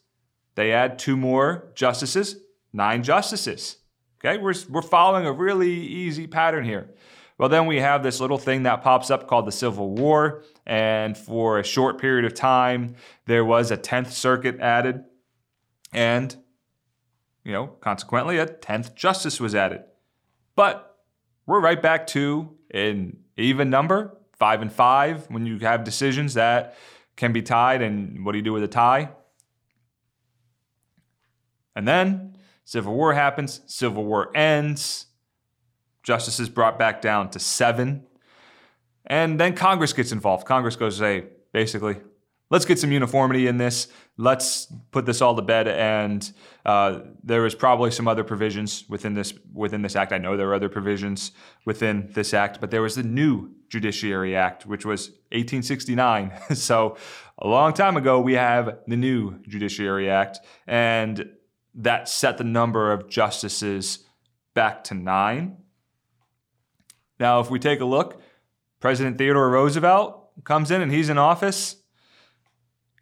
They 0.54 0.72
add 0.72 0.98
two 0.98 1.16
more 1.16 1.72
justices, 1.74 2.36
nine 2.72 3.02
justices. 3.02 3.78
Okay, 4.24 4.38
we're, 4.38 4.54
we're 4.68 4.82
following 4.82 5.26
a 5.26 5.32
really 5.32 5.72
easy 5.72 6.28
pattern 6.28 6.64
here. 6.64 6.88
Well, 7.38 7.48
then 7.48 7.66
we 7.66 7.80
have 7.80 8.04
this 8.04 8.20
little 8.20 8.38
thing 8.38 8.62
that 8.62 8.80
pops 8.80 9.10
up 9.10 9.26
called 9.26 9.48
the 9.48 9.52
Civil 9.52 9.90
War. 9.90 10.44
And 10.64 11.18
for 11.18 11.58
a 11.58 11.64
short 11.64 12.00
period 12.00 12.24
of 12.24 12.32
time, 12.32 12.94
there 13.26 13.44
was 13.44 13.72
a 13.72 13.76
10th 13.76 14.12
Circuit 14.12 14.60
added. 14.60 15.02
And, 15.92 16.36
you 17.42 17.50
know, 17.50 17.66
consequently, 17.66 18.38
a 18.38 18.46
10th 18.46 18.94
Justice 18.94 19.40
was 19.40 19.56
added. 19.56 19.82
But 20.54 20.96
we're 21.44 21.60
right 21.60 21.82
back 21.82 22.06
to 22.08 22.56
an 22.72 23.16
even 23.36 23.70
number, 23.70 24.16
five 24.34 24.62
and 24.62 24.72
five, 24.72 25.26
when 25.30 25.46
you 25.46 25.58
have 25.60 25.82
decisions 25.82 26.34
that 26.34 26.76
can 27.16 27.32
be 27.32 27.42
tied. 27.42 27.82
And 27.82 28.24
what 28.24 28.32
do 28.32 28.38
you 28.38 28.44
do 28.44 28.52
with 28.52 28.62
a 28.62 28.68
tie? 28.68 29.10
And 31.74 31.88
then 31.88 32.36
Civil 32.64 32.94
War 32.94 33.12
happens, 33.14 33.60
Civil 33.66 34.04
War 34.04 34.34
ends, 34.36 35.06
justice 36.02 36.40
is 36.40 36.48
brought 36.48 36.78
back 36.78 37.00
down 37.00 37.30
to 37.30 37.38
seven. 37.38 38.04
And 39.06 39.38
then 39.38 39.54
Congress 39.54 39.92
gets 39.92 40.12
involved. 40.12 40.46
Congress 40.46 40.76
goes, 40.76 40.98
hey, 40.98 41.24
basically, 41.52 41.96
let's 42.50 42.64
get 42.64 42.78
some 42.78 42.92
uniformity 42.92 43.46
in 43.46 43.56
this. 43.56 43.88
Let's 44.16 44.72
put 44.90 45.06
this 45.06 45.20
all 45.20 45.34
to 45.34 45.42
bed. 45.42 45.66
And 45.66 46.30
uh, 46.64 47.00
there 47.24 47.44
is 47.46 47.54
probably 47.54 47.90
some 47.90 48.06
other 48.06 48.22
provisions 48.22 48.84
within 48.88 49.14
this 49.14 49.34
within 49.52 49.82
this 49.82 49.96
act. 49.96 50.12
I 50.12 50.18
know 50.18 50.36
there 50.36 50.48
are 50.48 50.54
other 50.54 50.68
provisions 50.68 51.32
within 51.64 52.10
this 52.12 52.32
act, 52.32 52.60
but 52.60 52.70
there 52.70 52.82
was 52.82 52.94
the 52.94 53.02
new 53.02 53.50
Judiciary 53.68 54.36
Act, 54.36 54.66
which 54.66 54.84
was 54.84 55.08
1869. 55.32 56.32
so 56.54 56.96
a 57.38 57.48
long 57.48 57.72
time 57.72 57.96
ago, 57.96 58.20
we 58.20 58.34
have 58.34 58.78
the 58.86 58.96
new 58.96 59.40
Judiciary 59.48 60.10
Act, 60.10 60.38
and 60.66 61.28
that 61.74 62.08
set 62.08 62.38
the 62.38 62.44
number 62.44 62.92
of 62.92 63.08
justices 63.08 64.04
back 64.54 64.84
to 64.84 64.94
nine. 64.94 65.56
Now, 67.18 67.40
if 67.40 67.50
we 67.50 67.58
take 67.58 67.80
a 67.80 67.84
look, 67.84 68.20
President 68.80 69.16
Theodore 69.16 69.48
Roosevelt 69.50 70.44
comes 70.44 70.70
in 70.70 70.82
and 70.82 70.90
he's 70.92 71.08
in 71.08 71.18
office. 71.18 71.76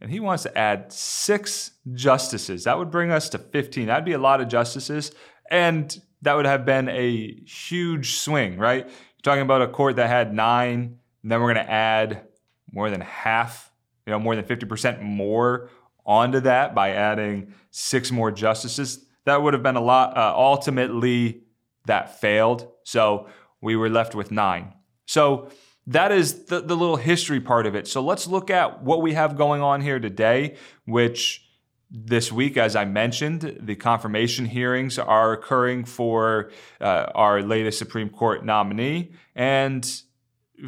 and 0.00 0.10
he 0.10 0.20
wants 0.20 0.44
to 0.44 0.58
add 0.58 0.92
six 0.92 1.72
justices. 1.92 2.64
That 2.64 2.78
would 2.78 2.90
bring 2.90 3.10
us 3.10 3.28
to 3.30 3.38
15. 3.38 3.86
That'd 3.86 4.04
be 4.04 4.12
a 4.12 4.18
lot 4.18 4.40
of 4.40 4.48
justices. 4.48 5.12
And 5.50 5.94
that 6.22 6.34
would 6.34 6.46
have 6.46 6.64
been 6.64 6.88
a 6.88 7.34
huge 7.44 8.14
swing, 8.14 8.56
right? 8.56 8.86
You're 8.86 9.22
talking 9.22 9.42
about 9.42 9.62
a 9.62 9.68
court 9.68 9.96
that 9.96 10.08
had 10.08 10.32
nine, 10.32 10.98
and 11.22 11.30
then 11.30 11.40
we're 11.40 11.52
going 11.52 11.66
to 11.66 11.70
add 11.70 12.26
more 12.72 12.88
than 12.88 13.00
half, 13.00 13.70
you 14.06 14.10
know, 14.12 14.18
more 14.18 14.36
than 14.36 14.44
50% 14.44 15.02
more 15.02 15.68
onto 16.06 16.40
that 16.40 16.74
by 16.74 16.90
adding 16.90 17.54
six 17.70 18.10
more 18.10 18.30
justices. 18.30 19.04
That 19.24 19.42
would 19.42 19.54
have 19.54 19.62
been 19.62 19.76
a 19.76 19.82
lot. 19.82 20.16
Uh, 20.16 20.32
ultimately, 20.36 21.42
that 21.86 22.20
failed. 22.20 22.68
So 22.84 23.28
we 23.60 23.76
were 23.76 23.88
left 23.88 24.14
with 24.14 24.30
nine. 24.30 24.74
So 25.06 25.50
that 25.86 26.12
is 26.12 26.44
the, 26.44 26.60
the 26.60 26.76
little 26.76 26.96
history 26.96 27.40
part 27.40 27.66
of 27.66 27.74
it. 27.74 27.88
So 27.88 28.00
let's 28.00 28.26
look 28.26 28.50
at 28.50 28.82
what 28.82 29.02
we 29.02 29.14
have 29.14 29.36
going 29.36 29.62
on 29.62 29.80
here 29.80 29.98
today, 29.98 30.56
which 30.84 31.46
this 31.90 32.30
week, 32.30 32.56
as 32.56 32.76
I 32.76 32.84
mentioned, 32.84 33.58
the 33.60 33.74
confirmation 33.74 34.46
hearings 34.46 34.98
are 34.98 35.32
occurring 35.32 35.84
for 35.84 36.52
uh, 36.80 37.06
our 37.14 37.42
latest 37.42 37.78
Supreme 37.78 38.08
Court 38.08 38.44
nominee. 38.44 39.12
And 39.34 39.84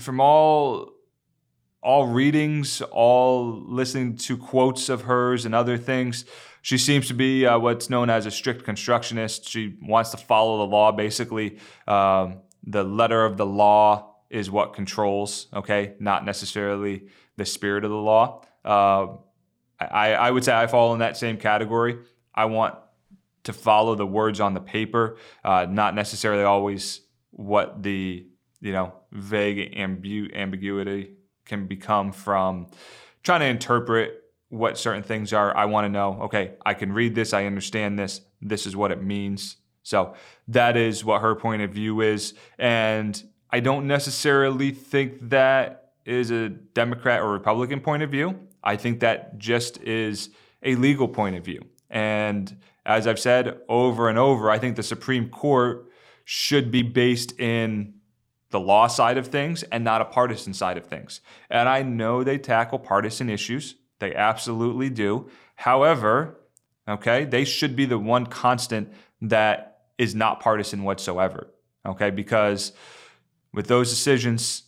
from 0.00 0.20
all 0.20 0.91
all 1.82 2.06
readings, 2.06 2.80
all 2.80 3.60
listening 3.66 4.16
to 4.16 4.36
quotes 4.36 4.88
of 4.88 5.02
hers 5.02 5.44
and 5.44 5.54
other 5.54 5.76
things, 5.76 6.24
she 6.62 6.78
seems 6.78 7.08
to 7.08 7.14
be 7.14 7.44
uh, 7.44 7.58
what's 7.58 7.90
known 7.90 8.08
as 8.08 8.24
a 8.24 8.30
strict 8.30 8.64
constructionist. 8.64 9.48
She 9.48 9.76
wants 9.82 10.10
to 10.10 10.16
follow 10.16 10.58
the 10.58 10.70
law, 10.70 10.92
basically. 10.92 11.58
Um, 11.88 12.38
the 12.64 12.84
letter 12.84 13.24
of 13.24 13.36
the 13.36 13.46
law 13.46 14.14
is 14.30 14.48
what 14.48 14.74
controls, 14.74 15.48
okay, 15.52 15.94
not 15.98 16.24
necessarily 16.24 17.08
the 17.36 17.44
spirit 17.44 17.84
of 17.84 17.90
the 17.90 17.96
law. 17.96 18.44
Uh, 18.64 19.16
I, 19.80 20.14
I 20.14 20.30
would 20.30 20.44
say 20.44 20.54
I 20.54 20.68
fall 20.68 20.92
in 20.92 21.00
that 21.00 21.16
same 21.16 21.36
category. 21.36 21.98
I 22.32 22.44
want 22.44 22.76
to 23.42 23.52
follow 23.52 23.96
the 23.96 24.06
words 24.06 24.38
on 24.38 24.54
the 24.54 24.60
paper, 24.60 25.16
uh, 25.44 25.66
not 25.68 25.96
necessarily 25.96 26.44
always 26.44 27.00
what 27.30 27.82
the 27.82 28.24
you 28.60 28.72
know 28.72 28.94
vague 29.10 29.74
ambu- 29.74 30.32
ambiguity 30.36 31.16
can 31.44 31.66
become 31.66 32.12
from 32.12 32.68
trying 33.22 33.40
to 33.40 33.46
interpret 33.46 34.22
what 34.48 34.76
certain 34.76 35.02
things 35.02 35.32
are. 35.32 35.56
I 35.56 35.64
want 35.64 35.86
to 35.86 35.88
know, 35.88 36.18
okay, 36.22 36.52
I 36.64 36.74
can 36.74 36.92
read 36.92 37.14
this, 37.14 37.32
I 37.32 37.46
understand 37.46 37.98
this, 37.98 38.20
this 38.40 38.66
is 38.66 38.76
what 38.76 38.90
it 38.90 39.02
means. 39.02 39.56
So 39.82 40.14
that 40.48 40.76
is 40.76 41.04
what 41.04 41.22
her 41.22 41.34
point 41.34 41.62
of 41.62 41.70
view 41.70 42.00
is. 42.02 42.34
And 42.58 43.20
I 43.50 43.60
don't 43.60 43.86
necessarily 43.86 44.70
think 44.70 45.30
that 45.30 45.92
is 46.04 46.30
a 46.30 46.48
Democrat 46.48 47.20
or 47.20 47.32
Republican 47.32 47.80
point 47.80 48.02
of 48.02 48.10
view. 48.10 48.38
I 48.62 48.76
think 48.76 49.00
that 49.00 49.38
just 49.38 49.80
is 49.82 50.30
a 50.62 50.74
legal 50.76 51.08
point 51.08 51.36
of 51.36 51.44
view. 51.44 51.62
And 51.90 52.56
as 52.84 53.06
I've 53.06 53.18
said 53.18 53.58
over 53.68 54.08
and 54.08 54.18
over, 54.18 54.50
I 54.50 54.58
think 54.58 54.76
the 54.76 54.82
Supreme 54.82 55.28
Court 55.28 55.88
should 56.24 56.70
be 56.70 56.82
based 56.82 57.38
in 57.40 57.94
the 58.52 58.60
law 58.60 58.86
side 58.86 59.18
of 59.18 59.26
things 59.26 59.64
and 59.64 59.82
not 59.82 60.00
a 60.00 60.04
partisan 60.04 60.54
side 60.54 60.76
of 60.78 60.86
things. 60.86 61.20
And 61.50 61.68
I 61.68 61.82
know 61.82 62.22
they 62.22 62.38
tackle 62.38 62.78
partisan 62.78 63.28
issues, 63.28 63.74
they 63.98 64.14
absolutely 64.14 64.90
do. 64.90 65.28
However, 65.56 66.38
okay, 66.88 67.24
they 67.24 67.44
should 67.44 67.74
be 67.74 67.86
the 67.86 67.98
one 67.98 68.26
constant 68.26 68.92
that 69.22 69.80
is 69.98 70.14
not 70.14 70.40
partisan 70.40 70.84
whatsoever. 70.84 71.48
Okay, 71.84 72.10
because 72.10 72.72
with 73.52 73.66
those 73.66 73.90
decisions, 73.90 74.64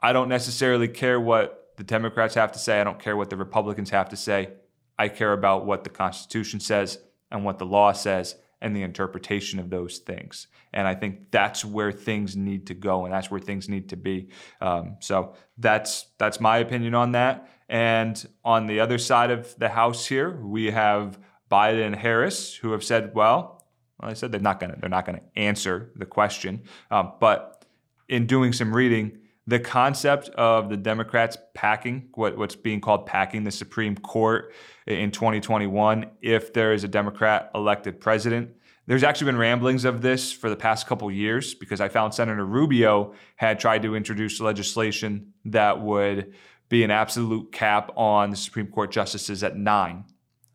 I 0.00 0.12
don't 0.12 0.28
necessarily 0.28 0.88
care 0.88 1.20
what 1.20 1.72
the 1.76 1.84
Democrats 1.84 2.34
have 2.34 2.52
to 2.52 2.58
say. 2.58 2.80
I 2.80 2.84
don't 2.84 3.00
care 3.00 3.16
what 3.16 3.30
the 3.30 3.36
Republicans 3.36 3.90
have 3.90 4.08
to 4.10 4.16
say. 4.16 4.50
I 4.98 5.08
care 5.08 5.32
about 5.32 5.66
what 5.66 5.82
the 5.82 5.90
Constitution 5.90 6.60
says 6.60 6.98
and 7.30 7.44
what 7.44 7.58
the 7.58 7.66
law 7.66 7.92
says 7.92 8.36
and 8.64 8.74
the 8.74 8.82
interpretation 8.82 9.58
of 9.58 9.68
those 9.68 9.98
things. 9.98 10.48
And 10.72 10.88
I 10.88 10.94
think 10.94 11.30
that's 11.30 11.66
where 11.66 11.92
things 11.92 12.34
need 12.34 12.66
to 12.68 12.74
go, 12.74 13.04
and 13.04 13.12
that's 13.12 13.30
where 13.30 13.38
things 13.38 13.68
need 13.68 13.90
to 13.90 13.96
be. 13.96 14.28
Um, 14.62 14.96
so 15.00 15.34
that's 15.58 16.06
that's 16.18 16.40
my 16.40 16.58
opinion 16.58 16.94
on 16.94 17.12
that. 17.12 17.48
And 17.68 18.26
on 18.42 18.66
the 18.66 18.80
other 18.80 18.96
side 18.96 19.30
of 19.30 19.54
the 19.58 19.68
house 19.68 20.06
here, 20.06 20.40
we 20.40 20.70
have 20.70 21.18
Biden 21.50 21.86
and 21.86 21.94
Harris, 21.94 22.54
who 22.54 22.72
have 22.72 22.82
said, 22.82 23.14
well, 23.14 23.66
well, 24.00 24.10
I 24.10 24.14
said 24.14 24.32
they're 24.32 24.40
not 24.40 24.60
gonna 24.60 24.76
they're 24.80 24.88
not 24.88 25.04
gonna 25.04 25.22
answer 25.36 25.92
the 25.94 26.06
question, 26.06 26.62
um, 26.90 27.12
but 27.20 27.66
in 28.08 28.26
doing 28.26 28.54
some 28.54 28.74
reading, 28.74 29.18
the 29.46 29.60
concept 29.60 30.30
of 30.30 30.70
the 30.70 30.76
Democrats 30.76 31.36
packing 31.54 32.08
what, 32.14 32.36
what's 32.36 32.56
being 32.56 32.80
called 32.80 33.06
packing 33.06 33.44
the 33.44 33.50
Supreme 33.50 33.96
Court 33.96 34.52
in 34.86 35.10
2021 35.10 36.06
if 36.22 36.52
there 36.52 36.72
is 36.72 36.84
a 36.84 36.88
Democrat 36.88 37.50
elected 37.54 38.00
president. 38.00 38.50
There's 38.86 39.02
actually 39.02 39.26
been 39.26 39.38
ramblings 39.38 39.84
of 39.84 40.02
this 40.02 40.32
for 40.32 40.50
the 40.50 40.56
past 40.56 40.86
couple 40.86 41.10
years 41.10 41.54
because 41.54 41.80
I 41.80 41.88
found 41.88 42.14
Senator 42.14 42.44
Rubio 42.44 43.14
had 43.36 43.58
tried 43.58 43.82
to 43.82 43.96
introduce 43.96 44.40
legislation 44.40 45.32
that 45.46 45.80
would 45.80 46.34
be 46.68 46.84
an 46.84 46.90
absolute 46.90 47.52
cap 47.52 47.90
on 47.96 48.30
the 48.30 48.36
Supreme 48.36 48.66
Court 48.66 48.90
justices 48.90 49.42
at 49.42 49.56
nine. 49.56 50.04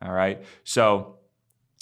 All 0.02 0.12
right. 0.12 0.44
So 0.64 1.18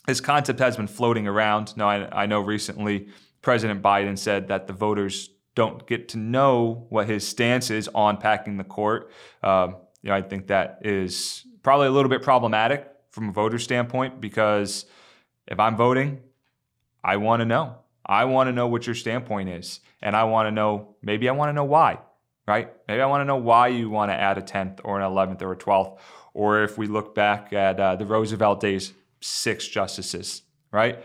this 0.07 0.21
concept 0.21 0.59
has 0.61 0.77
been 0.77 0.87
floating 0.87 1.27
around. 1.27 1.77
Now, 1.77 1.88
I, 1.88 2.23
I 2.23 2.27
know 2.27 2.41
recently 2.41 3.09
President 3.43 3.83
Biden 3.83 4.19
said 4.19 4.49
that 4.49 4.67
the 4.67 4.73
voters 4.73 5.31
don't 5.59 5.88
get 5.88 6.11
to 6.11 6.19
know 6.19 6.87
what 6.88 7.09
his 7.09 7.27
stance 7.27 7.69
is 7.69 7.88
on 7.93 8.17
packing 8.17 8.59
the 8.59 8.65
court. 8.65 9.11
Um, 9.43 9.75
you 10.03 10.11
know, 10.11 10.15
I 10.15 10.23
think 10.23 10.47
that 10.47 10.79
is 10.83 11.45
probably 11.65 11.88
a 11.88 11.91
little 11.91 12.09
bit 12.09 12.23
problematic 12.23 12.87
from 13.11 13.31
a 13.31 13.33
voter 13.33 13.59
standpoint 13.59 14.21
because 14.21 14.87
if 15.49 15.59
I'm 15.59 15.77
voting, 15.77 16.21
I 17.03 17.17
want 17.17 17.41
to 17.41 17.45
know. 17.45 17.75
I 18.07 18.27
want 18.27 18.47
to 18.47 18.53
know 18.53 18.69
what 18.69 18.87
your 18.87 18.95
standpoint 18.95 19.49
is, 19.49 19.81
and 20.00 20.15
I 20.15 20.25
want 20.25 20.47
to 20.47 20.53
know. 20.53 20.95
Maybe 21.03 21.29
I 21.29 21.33
want 21.33 21.49
to 21.49 21.53
know 21.53 21.65
why. 21.65 21.99
Right? 22.47 22.73
Maybe 22.87 23.03
I 23.03 23.07
want 23.07 23.23
to 23.23 23.25
know 23.25 23.37
why 23.37 23.67
you 23.67 23.91
want 23.91 24.12
to 24.12 24.15
add 24.15 24.38
a 24.38 24.43
tenth 24.43 24.81
or 24.85 24.97
an 25.00 25.05
eleventh 25.05 25.43
or 25.43 25.50
a 25.50 25.57
twelfth, 25.57 26.00
or 26.35 26.62
if 26.62 26.79
we 26.79 26.87
look 26.87 27.17
back 27.17 27.53
at 27.53 27.81
uh, 27.81 27.97
the 27.97 28.07
Roosevelt 28.07 28.61
days, 28.61 28.93
six 29.21 29.67
justices. 29.67 30.43
Right? 30.71 31.05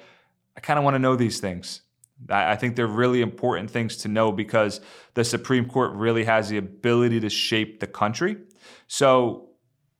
I 0.55 0.59
kind 0.59 0.77
of 0.77 0.85
want 0.85 0.93
to 0.93 0.99
know 0.99 1.15
these 1.15 1.39
things. 1.39 1.81
I 2.29 2.55
think 2.55 2.75
they're 2.75 2.87
really 2.87 3.21
important 3.21 3.69
things 3.69 3.97
to 3.97 4.07
know 4.07 4.31
because 4.31 4.81
the 5.13 5.23
Supreme 5.23 5.67
Court 5.67 5.91
really 5.93 6.23
has 6.23 6.49
the 6.49 6.57
ability 6.57 7.19
to 7.21 7.29
shape 7.29 7.79
the 7.79 7.87
country. 7.87 8.37
So, 8.87 9.49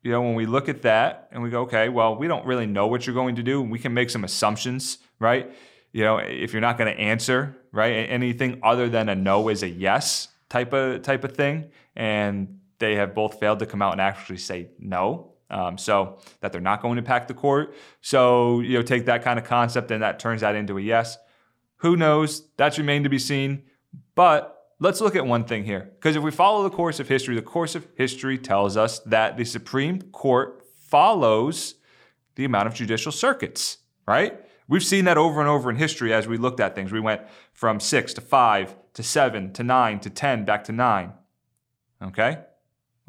you 0.03 0.11
know, 0.11 0.21
when 0.21 0.35
we 0.35 0.45
look 0.45 0.69
at 0.69 0.83
that 0.83 1.29
and 1.31 1.43
we 1.43 1.49
go, 1.49 1.61
okay, 1.61 1.89
well, 1.89 2.15
we 2.15 2.27
don't 2.27 2.45
really 2.45 2.65
know 2.65 2.87
what 2.87 3.05
you're 3.05 3.15
going 3.15 3.35
to 3.35 3.43
do. 3.43 3.61
We 3.61 3.79
can 3.79 3.93
make 3.93 4.09
some 4.09 4.23
assumptions, 4.23 4.99
right? 5.19 5.51
You 5.91 6.03
know, 6.03 6.17
if 6.17 6.53
you're 6.53 6.61
not 6.61 6.77
going 6.77 6.93
to 6.93 6.99
answer, 6.99 7.55
right, 7.71 7.91
anything 7.91 8.59
other 8.63 8.89
than 8.89 9.09
a 9.09 9.15
no 9.15 9.49
is 9.49 9.63
a 9.63 9.69
yes 9.69 10.29
type 10.49 10.73
of 10.73 11.01
type 11.01 11.23
of 11.23 11.33
thing, 11.33 11.71
and 11.95 12.59
they 12.79 12.95
have 12.95 13.13
both 13.13 13.39
failed 13.39 13.59
to 13.59 13.65
come 13.65 13.81
out 13.81 13.91
and 13.91 14.01
actually 14.01 14.37
say 14.37 14.69
no. 14.79 15.29
Um, 15.49 15.77
so 15.77 16.17
that 16.39 16.51
they're 16.51 16.61
not 16.61 16.81
going 16.81 16.95
to 16.95 17.03
pack 17.03 17.27
the 17.27 17.35
court. 17.35 17.75
So 18.01 18.59
you 18.61 18.73
know, 18.73 18.81
take 18.81 19.05
that 19.05 19.23
kind 19.23 19.37
of 19.37 19.45
concept 19.45 19.91
and 19.91 20.01
that 20.01 20.19
turns 20.19 20.41
that 20.41 20.55
into 20.55 20.79
a 20.79 20.81
yes. 20.81 21.17
Who 21.83 21.97
knows? 21.97 22.47
That's 22.55 22.77
remained 22.77 23.03
to 23.03 23.09
be 23.09 23.19
seen. 23.19 23.63
But 24.15 24.71
let's 24.79 25.01
look 25.01 25.17
at 25.17 25.27
one 25.27 25.43
thing 25.43 25.65
here. 25.65 25.91
Because 25.95 26.15
if 26.15 26.23
we 26.23 26.31
follow 26.31 26.63
the 26.63 26.69
course 26.69 27.01
of 27.01 27.09
history, 27.09 27.35
the 27.35 27.41
course 27.41 27.75
of 27.75 27.85
history 27.95 28.37
tells 28.37 28.77
us 28.77 28.99
that 28.99 29.35
the 29.35 29.43
Supreme 29.43 30.01
Court 30.01 30.63
follows 30.87 31.75
the 32.35 32.45
amount 32.45 32.67
of 32.67 32.73
judicial 32.73 33.11
circuits, 33.11 33.79
right? 34.07 34.39
We've 34.69 34.83
seen 34.83 35.03
that 35.05 35.17
over 35.17 35.41
and 35.41 35.49
over 35.49 35.69
in 35.69 35.75
history 35.75 36.13
as 36.13 36.25
we 36.25 36.37
looked 36.37 36.61
at 36.61 36.73
things. 36.73 36.93
We 36.93 37.01
went 37.01 37.21
from 37.51 37.81
six 37.81 38.13
to 38.13 38.21
five 38.21 38.75
to 38.93 39.03
seven 39.03 39.51
to 39.53 39.63
nine 39.63 39.99
to 39.99 40.09
10 40.09 40.45
back 40.45 40.63
to 40.65 40.71
nine. 40.71 41.11
Okay? 42.01 42.39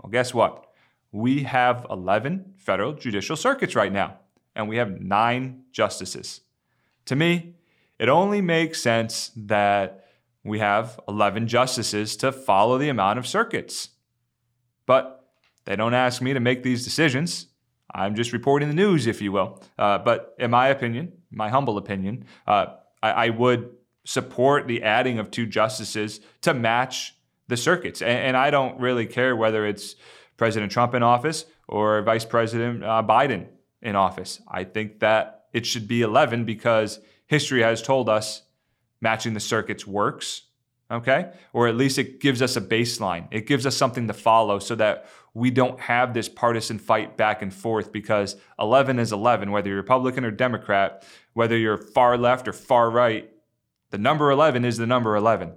Well, 0.02 0.11
guess 0.11 0.35
what? 0.35 0.66
We 1.12 1.45
have 1.45 1.87
11 1.88 2.54
federal 2.57 2.95
judicial 2.95 3.37
circuits 3.37 3.76
right 3.76 3.93
now, 3.93 4.19
and 4.57 4.69
we 4.69 4.78
have 4.78 5.00
nine 5.00 5.62
justices. 5.71 6.40
To 7.04 7.14
me, 7.14 7.54
it 8.05 8.11
only 8.11 8.43
makes 8.43 8.83
sense 8.83 9.31
that 9.35 10.05
we 10.45 10.59
have 10.59 11.01
11 11.09 11.49
justices 11.49 12.19
to 12.19 12.33
follow 12.33 12.77
the 12.77 12.91
amount 12.91 13.19
of 13.19 13.27
circuits. 13.27 13.89
But 14.85 15.25
they 15.65 15.75
don't 15.75 15.95
ask 15.95 16.21
me 16.21 16.35
to 16.35 16.41
make 16.41 16.63
these 16.63 16.85
decisions. 16.85 17.47
I'm 17.95 18.15
just 18.15 18.35
reporting 18.35 18.69
the 18.69 18.75
news, 18.75 19.07
if 19.07 19.23
you 19.23 19.33
will. 19.33 19.63
Uh, 19.79 19.97
but 19.97 20.35
in 20.39 20.51
my 20.51 20.69
opinion, 20.69 21.13
my 21.31 21.49
humble 21.49 21.79
opinion, 21.79 22.27
uh, 22.47 22.67
I, 23.03 23.11
I, 23.11 23.31
would 23.31 23.71
support 24.05 24.67
the 24.67 24.83
adding 24.83 25.19
of 25.19 25.31
two 25.31 25.47
justices 25.47 26.21
to 26.43 26.53
match 26.53 27.15
the 27.49 27.57
circuits. 27.57 28.03
And, 28.03 28.19
and, 28.19 28.37
I 28.37 28.51
don't 28.51 28.79
really 28.79 29.07
care 29.07 29.35
whether 29.35 29.67
it's 29.67 29.97
President 30.37 30.71
Trump 30.71 30.93
in 30.93 31.03
office 31.03 31.47
or 31.69 32.03
Vice 32.03 32.27
President 32.27 32.85
uh, 32.85 33.03
Biden 33.03 33.47
in 33.81 33.97
office. 33.97 34.43
I 34.47 34.65
think 34.65 35.01
that 35.01 35.47
it 35.55 35.65
should 35.65 35.89
be 35.89 36.03
11 36.03 36.45
because 36.45 37.01
history 37.26 37.62
has 37.62 37.83
told 37.83 38.09
us 38.09 38.43
matching 39.00 39.35
the 39.35 39.40
circuits 39.40 39.87
works. 39.87 40.43
okay? 40.90 41.33
Or 41.52 41.66
at 41.66 41.76
least 41.76 41.99
it 41.99 42.21
gives 42.21 42.43
us 42.43 42.57
a 42.57 42.61
baseline. 42.61 43.26
It 43.31 43.47
gives 43.47 43.66
us 43.66 43.76
something 43.76 44.07
to 44.07 44.12
follow 44.12 44.59
so 44.59 44.75
that 44.76 45.07
we 45.33 45.50
don't 45.50 45.81
have 45.81 46.14
this 46.14 46.28
partisan 46.28 46.78
fight 46.78 47.16
back 47.16 47.43
and 47.43 47.52
forth 47.52 47.90
because 47.90 48.37
11 48.59 48.99
is 48.99 49.12
11, 49.12 49.50
whether 49.50 49.69
you're 49.69 49.78
Republican 49.78 50.25
or 50.25 50.31
Democrat, 50.31 51.04
whether 51.33 51.57
you're 51.57 51.78
far 51.78 52.16
left 52.16 52.47
or 52.47 52.52
far 52.52 52.90
right, 52.90 53.31
the 53.90 53.99
number 53.99 54.31
11 54.31 54.64
is 54.64 54.76
the 54.76 54.87
number 54.87 55.16
11. 55.16 55.52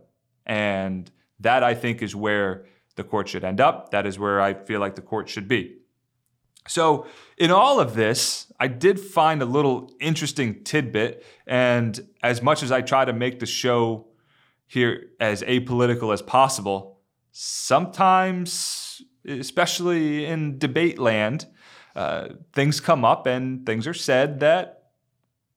And 0.46 1.12
that 1.40 1.64
I 1.64 1.76
think 1.76 2.02
is 2.02 2.16
where 2.16 2.66
the 2.96 3.04
court 3.04 3.28
should 3.28 3.44
end 3.44 3.62
up. 3.62 3.92
That 3.92 4.08
is 4.08 4.18
where 4.18 4.42
I 4.42 4.54
feel 4.56 4.80
like 4.80 4.96
the 4.96 5.02
court 5.02 5.30
should 5.30 5.48
be. 5.48 5.78
So, 6.68 7.08
in 7.38 7.52
all 7.52 7.80
of 7.80 7.94
this, 7.96 8.52
I 8.60 8.68
did 8.68 9.00
find 9.00 9.42
a 9.42 9.46
little 9.46 9.92
interesting 10.00 10.64
tidbit. 10.64 11.24
And 11.46 12.00
as 12.24 12.42
much 12.42 12.64
as 12.64 12.72
I 12.72 12.82
try 12.82 13.06
to 13.06 13.14
make 13.14 13.40
the 13.40 13.46
show 13.46 14.08
here 14.66 15.12
as 15.20 15.44
apolitical 15.44 16.14
as 16.14 16.22
possible, 16.22 17.00
sometimes, 17.32 19.02
especially 19.28 20.26
in 20.26 20.58
debate 20.58 21.00
land, 21.00 21.46
uh, 21.96 22.30
things 22.54 22.80
come 22.80 23.06
up 23.06 23.26
and 23.28 23.66
things 23.66 23.88
are 23.88 23.94
said 23.94 24.40
that 24.40 24.78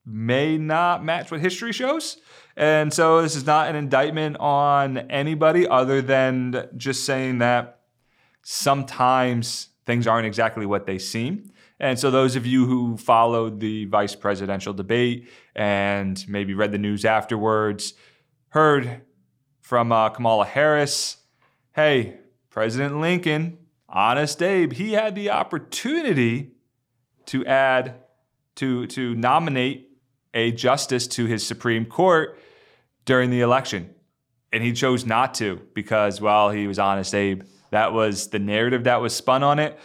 may 0.07 0.59
not 0.59 1.05
match 1.05 1.31
what 1.31 1.41
history 1.41 1.73
shows. 1.73 2.19
And 2.57 2.93
so 2.93 3.23
this 3.23 3.37
is 3.37 3.47
not 3.47 3.69
an 3.69 3.77
indictment 3.77 4.37
on 4.39 4.99
anybody 4.99 5.67
other 5.67 6.03
than 6.03 6.69
just 6.77 7.05
saying 7.05 7.39
that 7.39 7.81
sometimes 8.43 9.69
things 9.91 10.07
aren't 10.07 10.27
exactly 10.27 10.67
what 10.67 10.87
they 10.87 10.99
seem. 10.99 11.51
And 11.79 11.99
so, 11.99 12.11
those 12.11 12.37
of 12.37 12.47
you 12.47 12.67
who 12.67 12.97
followed 12.97 13.59
the 13.59 13.87
vice 13.87 14.15
presidential 14.15 14.73
debate 14.73 15.29
and 15.55 16.25
maybe 16.29 16.55
read 16.55 16.73
the 16.73 16.79
news 16.79 17.05
afterwards 17.05 17.95
heard 18.51 19.03
from 19.61 19.91
uh, 19.91 20.11
Kamala 20.11 20.45
Harris 20.45 21.17
hey, 21.73 22.19
President 22.51 23.01
Lincoln, 23.01 23.59
honest 23.89 24.43
Abe, 24.43 24.73
he 24.73 24.93
had 24.93 25.15
the 25.15 25.31
opportunity 25.31 26.53
to 27.27 27.47
add, 27.47 27.95
to, 28.57 28.87
to 28.89 29.15
nominate 29.15 29.89
a 30.35 30.53
justice 30.53 31.07
to 31.07 31.27
his 31.27 31.47
Supreme 31.47 31.85
Court 31.85 32.39
during 33.05 33.31
the 33.31 33.41
election. 33.41 33.95
And 34.53 34.63
he 34.63 34.73
chose 34.73 35.07
not 35.07 35.35
to 35.35 35.61
because, 35.75 36.21
well, 36.21 36.51
he 36.51 36.67
was 36.67 36.79
honest 36.79 37.15
Abe. 37.15 37.43
That 37.71 37.93
was 37.93 38.29
the 38.29 38.39
narrative 38.39 38.85
that 38.85 39.01
was 39.01 39.15
spun 39.15 39.43
on 39.43 39.59
it. 39.59 39.79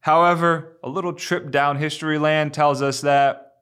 However, 0.00 0.78
a 0.82 0.88
little 0.88 1.12
trip 1.12 1.50
down 1.50 1.76
history 1.76 2.18
land 2.18 2.54
tells 2.54 2.80
us 2.80 3.02
that 3.02 3.54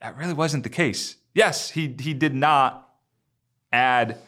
that 0.00 0.16
really 0.16 0.34
wasn't 0.34 0.64
the 0.64 0.68
case. 0.68 1.16
Yes, 1.34 1.70
he, 1.70 1.94
he 1.98 2.12
did 2.12 2.34
not 2.34 2.90
add 3.72 4.18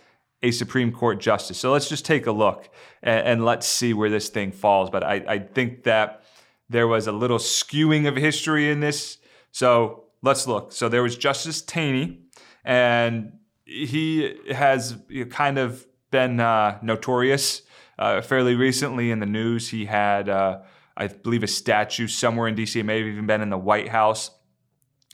a 0.42 0.50
Supreme 0.50 0.92
Court 0.92 1.20
justice. 1.20 1.58
So 1.58 1.72
let's 1.72 1.88
just 1.88 2.04
take 2.04 2.26
a 2.26 2.32
look 2.32 2.68
and, 3.02 3.26
and 3.26 3.44
let's 3.44 3.66
see 3.66 3.92
where 3.92 4.10
this 4.10 4.28
thing 4.28 4.52
falls. 4.52 4.90
But 4.90 5.02
I, 5.02 5.14
I 5.26 5.38
think 5.38 5.84
that 5.84 6.22
there 6.70 6.86
was 6.86 7.06
a 7.06 7.12
little 7.12 7.38
skewing 7.38 8.06
of 8.08 8.16
history 8.16 8.70
in 8.70 8.80
this. 8.80 9.18
So 9.52 10.04
let's 10.22 10.46
look. 10.46 10.72
So 10.72 10.88
there 10.88 11.02
was 11.02 11.16
Justice 11.16 11.60
Taney, 11.60 12.20
and 12.64 13.38
he 13.64 14.36
has 14.50 14.96
kind 15.30 15.58
of 15.58 15.86
been 16.10 16.40
uh, 16.40 16.78
notorious 16.82 17.62
uh, 17.98 18.20
fairly 18.20 18.54
recently 18.54 19.10
in 19.10 19.20
the 19.20 19.26
news. 19.26 19.68
He 19.68 19.86
had, 19.86 20.28
uh, 20.28 20.60
I 20.96 21.08
believe, 21.08 21.42
a 21.42 21.48
statue 21.48 22.06
somewhere 22.06 22.48
in 22.48 22.54
DC, 22.54 22.84
may 22.84 22.98
have 22.98 23.06
even 23.06 23.26
been 23.26 23.40
in 23.40 23.50
the 23.50 23.58
White 23.58 23.88
House, 23.88 24.30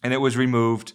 and 0.03 0.13
it 0.13 0.19
was 0.19 0.37
removed 0.37 0.93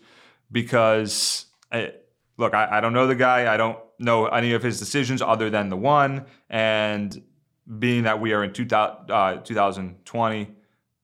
because, 0.51 1.45
I, 1.71 1.83
uh, 1.83 1.91
look, 2.37 2.53
I, 2.53 2.77
I 2.77 2.81
don't 2.81 2.93
know 2.93 3.07
the 3.07 3.15
guy. 3.15 3.53
I 3.53 3.57
don't 3.57 3.79
know 3.99 4.25
any 4.27 4.53
of 4.53 4.63
his 4.63 4.79
decisions 4.79 5.21
other 5.21 5.49
than 5.49 5.69
the 5.69 5.77
one. 5.77 6.25
And 6.49 7.23
being 7.79 8.03
that 8.03 8.19
we 8.19 8.33
are 8.33 8.43
in 8.43 8.53
2000, 8.53 9.11
uh, 9.11 9.37
2020, 9.37 10.55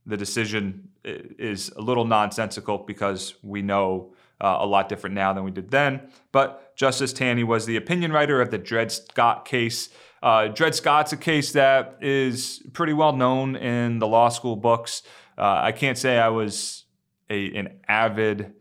the 0.05 0.17
decision 0.17 0.89
is 1.03 1.69
a 1.69 1.81
little 1.81 2.05
nonsensical 2.05 2.79
because 2.79 3.35
we 3.41 3.61
know 3.61 4.13
uh, 4.39 4.57
a 4.59 4.65
lot 4.65 4.89
different 4.89 5.15
now 5.15 5.33
than 5.33 5.43
we 5.43 5.51
did 5.51 5.69
then. 5.69 6.01
But 6.31 6.75
Justice 6.75 7.13
Taney 7.13 7.44
was 7.44 7.65
the 7.65 7.75
opinion 7.75 8.11
writer 8.11 8.41
of 8.41 8.51
the 8.51 8.57
Dred 8.57 8.91
Scott 8.91 9.46
case. 9.46 9.89
Uh, 10.22 10.48
Dred 10.48 10.75
Scott's 10.75 11.14
a 11.14 11.18
case 11.18 11.53
that 11.53 11.98
is 12.01 12.62
pretty 12.74 12.94
well 12.94 13.14
known 13.14 13.55
in 13.55 14.00
the 14.00 14.07
law 14.07 14.29
school 14.29 14.55
books. 14.55 15.01
Uh, 15.38 15.60
I 15.64 15.72
can't 15.72 15.98
say 15.98 16.20
I 16.20 16.29
was 16.29 16.86
a, 17.29 17.55
an 17.55 17.79
avid 17.88 18.53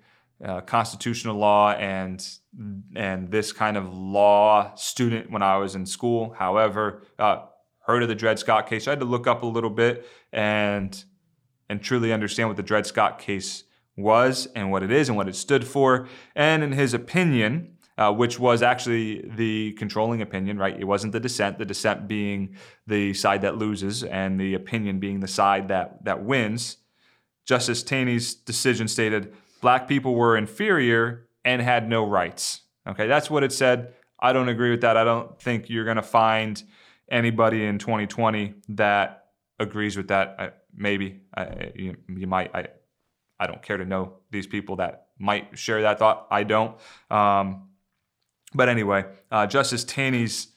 uh, 0.43 0.63
constitutional 0.63 1.37
law 1.37 1.73
and 1.73 2.27
and 2.97 3.31
this 3.31 3.53
kind 3.53 3.77
of 3.77 3.95
law 3.95 4.75
student 4.75 5.31
when 5.31 5.43
I 5.43 5.59
was 5.59 5.75
in 5.75 5.87
school. 5.87 6.35
However, 6.37 7.03
uh, 7.19 7.45
heard 7.81 8.03
of 8.03 8.09
the 8.09 8.15
Dred 8.15 8.39
Scott 8.39 8.67
case. 8.67 8.85
So 8.85 8.91
I 8.91 8.93
had 8.93 9.01
to 9.01 9.07
look 9.07 9.27
up 9.27 9.43
a 9.43 9.47
little 9.47 9.71
bit 9.71 10.07
and 10.33 11.05
and 11.69 11.83
truly 11.83 12.13
understand 12.13 12.49
what 12.49 12.57
the 12.57 12.63
Dred 12.63 12.87
Scott 12.87 13.19
case 13.19 13.65
was 13.97 14.49
and 14.57 14.71
what 14.71 14.83
it 14.83 14.91
is 14.91 15.09
and 15.09 15.17
what 15.17 15.29
it 15.29 15.37
stood 15.37 15.67
for. 15.67 16.09
And 16.35 16.63
in 16.63 16.73
his 16.73 16.95
opinion, 16.95 17.77
uh, 18.01 18.11
which 18.11 18.39
was 18.39 18.63
actually 18.63 19.21
the 19.37 19.73
controlling 19.73 20.23
opinion, 20.23 20.57
right? 20.57 20.75
It 20.81 20.85
wasn't 20.85 21.13
the 21.13 21.21
dissent, 21.21 21.59
the 21.59 21.67
dissent 21.67 22.09
being 22.09 22.57
the 22.87 23.13
side 23.13 23.43
that 23.43 23.59
loses 23.59 24.03
and 24.03 24.41
the 24.41 24.55
opinion 24.55 24.99
being 24.99 25.21
the 25.21 25.29
side 25.29 25.69
that, 25.69 26.03
that 26.05 26.25
wins. 26.25 26.79
Justice 27.45 27.83
Taney's 27.83 28.35
decision 28.35 28.89
stated 28.89 29.35
black 29.61 29.87
people 29.87 30.15
were 30.15 30.39
inferior 30.39 31.27
and 31.45 31.61
had 31.61 31.91
no 31.91 32.03
rights. 32.07 32.63
Okay, 32.89 33.07
that's 33.07 33.31
what 33.31 33.45
it 33.45 33.53
said. 33.53 33.93
I 34.19 34.33
don't 34.33 34.49
agree 34.49 34.71
with 34.71 34.81
that. 34.81 34.97
I 34.97 35.05
don't 35.05 35.39
think 35.39 35.69
you're 35.69 35.85
going 35.85 35.97
to 35.97 36.03
find 36.03 36.63
anybody 37.11 37.67
in 37.67 37.79
2020 37.79 38.55
that 38.71 39.27
agrees 39.59 39.99
with 39.99 40.09
that. 40.09 40.37
I, 40.39 40.51
maybe 40.75 41.21
I, 41.37 41.73
you, 41.75 41.97
you, 42.09 42.27
might. 42.27 42.55
I, 42.55 42.69
I 43.39 43.47
don't 43.47 43.63
care 43.63 43.77
to 43.77 43.85
know 43.85 44.15
these 44.31 44.47
people 44.47 44.77
that 44.77 45.09
might 45.19 45.59
share 45.59 45.83
that 45.83 45.99
thought. 45.99 46.29
I 46.31 46.45
don't. 46.45 46.79
Um, 47.11 47.67
but 48.55 48.69
anyway, 48.69 49.05
uh, 49.31 49.47
Justice 49.47 49.85
Taney's 49.85 50.49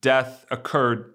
death 0.00 0.46
occurred 0.50 1.14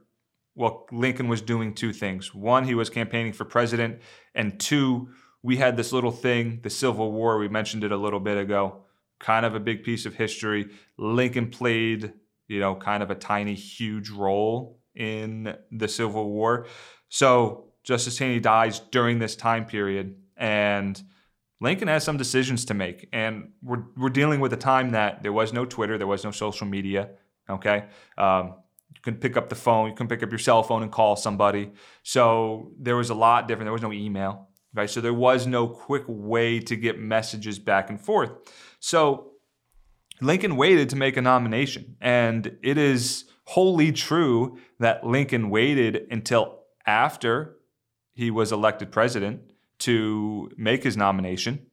while 0.53 0.85
Lincoln 0.91 1.27
was 1.27 1.41
doing 1.41 1.73
two 1.73 1.93
things. 1.93 2.33
One, 2.33 2.65
he 2.65 2.75
was 2.75 2.89
campaigning 2.89 3.33
for 3.33 3.45
president, 3.45 4.01
and 4.35 4.59
two, 4.59 5.09
we 5.41 5.57
had 5.57 5.75
this 5.75 5.91
little 5.91 6.11
thing, 6.11 6.59
the 6.61 6.69
Civil 6.69 7.11
War. 7.11 7.37
We 7.37 7.49
mentioned 7.49 7.83
it 7.83 7.91
a 7.91 7.97
little 7.97 8.19
bit 8.19 8.37
ago. 8.37 8.83
Kind 9.19 9.45
of 9.45 9.55
a 9.55 9.59
big 9.59 9.83
piece 9.83 10.05
of 10.05 10.15
history. 10.15 10.69
Lincoln 10.97 11.49
played, 11.49 12.13
you 12.47 12.59
know, 12.59 12.75
kind 12.75 13.01
of 13.01 13.09
a 13.09 13.15
tiny, 13.15 13.55
huge 13.55 14.09
role 14.09 14.79
in 14.95 15.55
the 15.71 15.87
Civil 15.87 16.29
War. 16.29 16.67
So 17.09 17.65
Justice 17.83 18.17
Taney 18.17 18.39
dies 18.39 18.79
during 18.79 19.19
this 19.19 19.35
time 19.35 19.65
period, 19.65 20.15
and 20.37 21.01
Lincoln 21.63 21.87
has 21.87 22.03
some 22.03 22.17
decisions 22.17 22.65
to 22.65 22.75
make. 22.75 23.09
And 23.11 23.53
we're, 23.63 23.83
we're 23.97 24.09
dealing 24.09 24.39
with 24.39 24.53
a 24.53 24.57
time 24.57 24.91
that 24.91 25.23
there 25.23 25.33
was 25.33 25.51
no 25.53 25.65
Twitter, 25.65 25.97
there 25.97 26.05
was 26.05 26.23
no 26.23 26.31
social 26.31 26.67
media. 26.67 27.09
Okay. 27.49 27.85
Um, 28.17 28.55
you 28.93 29.01
can 29.01 29.15
pick 29.15 29.35
up 29.37 29.49
the 29.49 29.55
phone, 29.55 29.89
you 29.89 29.95
can 29.95 30.07
pick 30.07 30.21
up 30.21 30.29
your 30.29 30.39
cell 30.39 30.61
phone 30.61 30.83
and 30.83 30.91
call 30.91 31.15
somebody. 31.15 31.71
So 32.03 32.71
there 32.79 32.95
was 32.95 33.09
a 33.09 33.15
lot 33.15 33.47
different. 33.47 33.65
There 33.65 33.73
was 33.73 33.81
no 33.81 33.91
email 33.91 34.49
right? 34.73 34.89
So 34.89 35.01
there 35.01 35.13
was 35.13 35.45
no 35.47 35.67
quick 35.67 36.03
way 36.07 36.59
to 36.59 36.75
get 36.75 36.99
messages 36.99 37.59
back 37.59 37.89
and 37.89 37.99
forth. 37.99 38.31
So 38.79 39.33
Lincoln 40.21 40.55
waited 40.55 40.89
to 40.89 40.95
make 40.95 41.17
a 41.17 41.21
nomination, 41.21 41.95
and 42.01 42.57
it 42.63 42.77
is 42.77 43.25
wholly 43.45 43.91
true 43.91 44.57
that 44.79 45.05
Lincoln 45.05 45.49
waited 45.49 46.07
until 46.09 46.61
after 46.85 47.57
he 48.13 48.31
was 48.31 48.51
elected 48.51 48.91
president 48.91 49.52
to 49.83 50.49
make 50.57 50.83
his 50.83 50.97
nomination. 50.97 51.67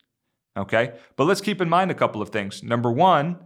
Okay, 0.57 0.94
but 1.16 1.25
let's 1.25 1.40
keep 1.40 1.61
in 1.61 1.68
mind 1.68 1.90
a 1.90 1.94
couple 1.94 2.20
of 2.20 2.31
things. 2.31 2.62
Number 2.62 2.90
one, 2.90 3.38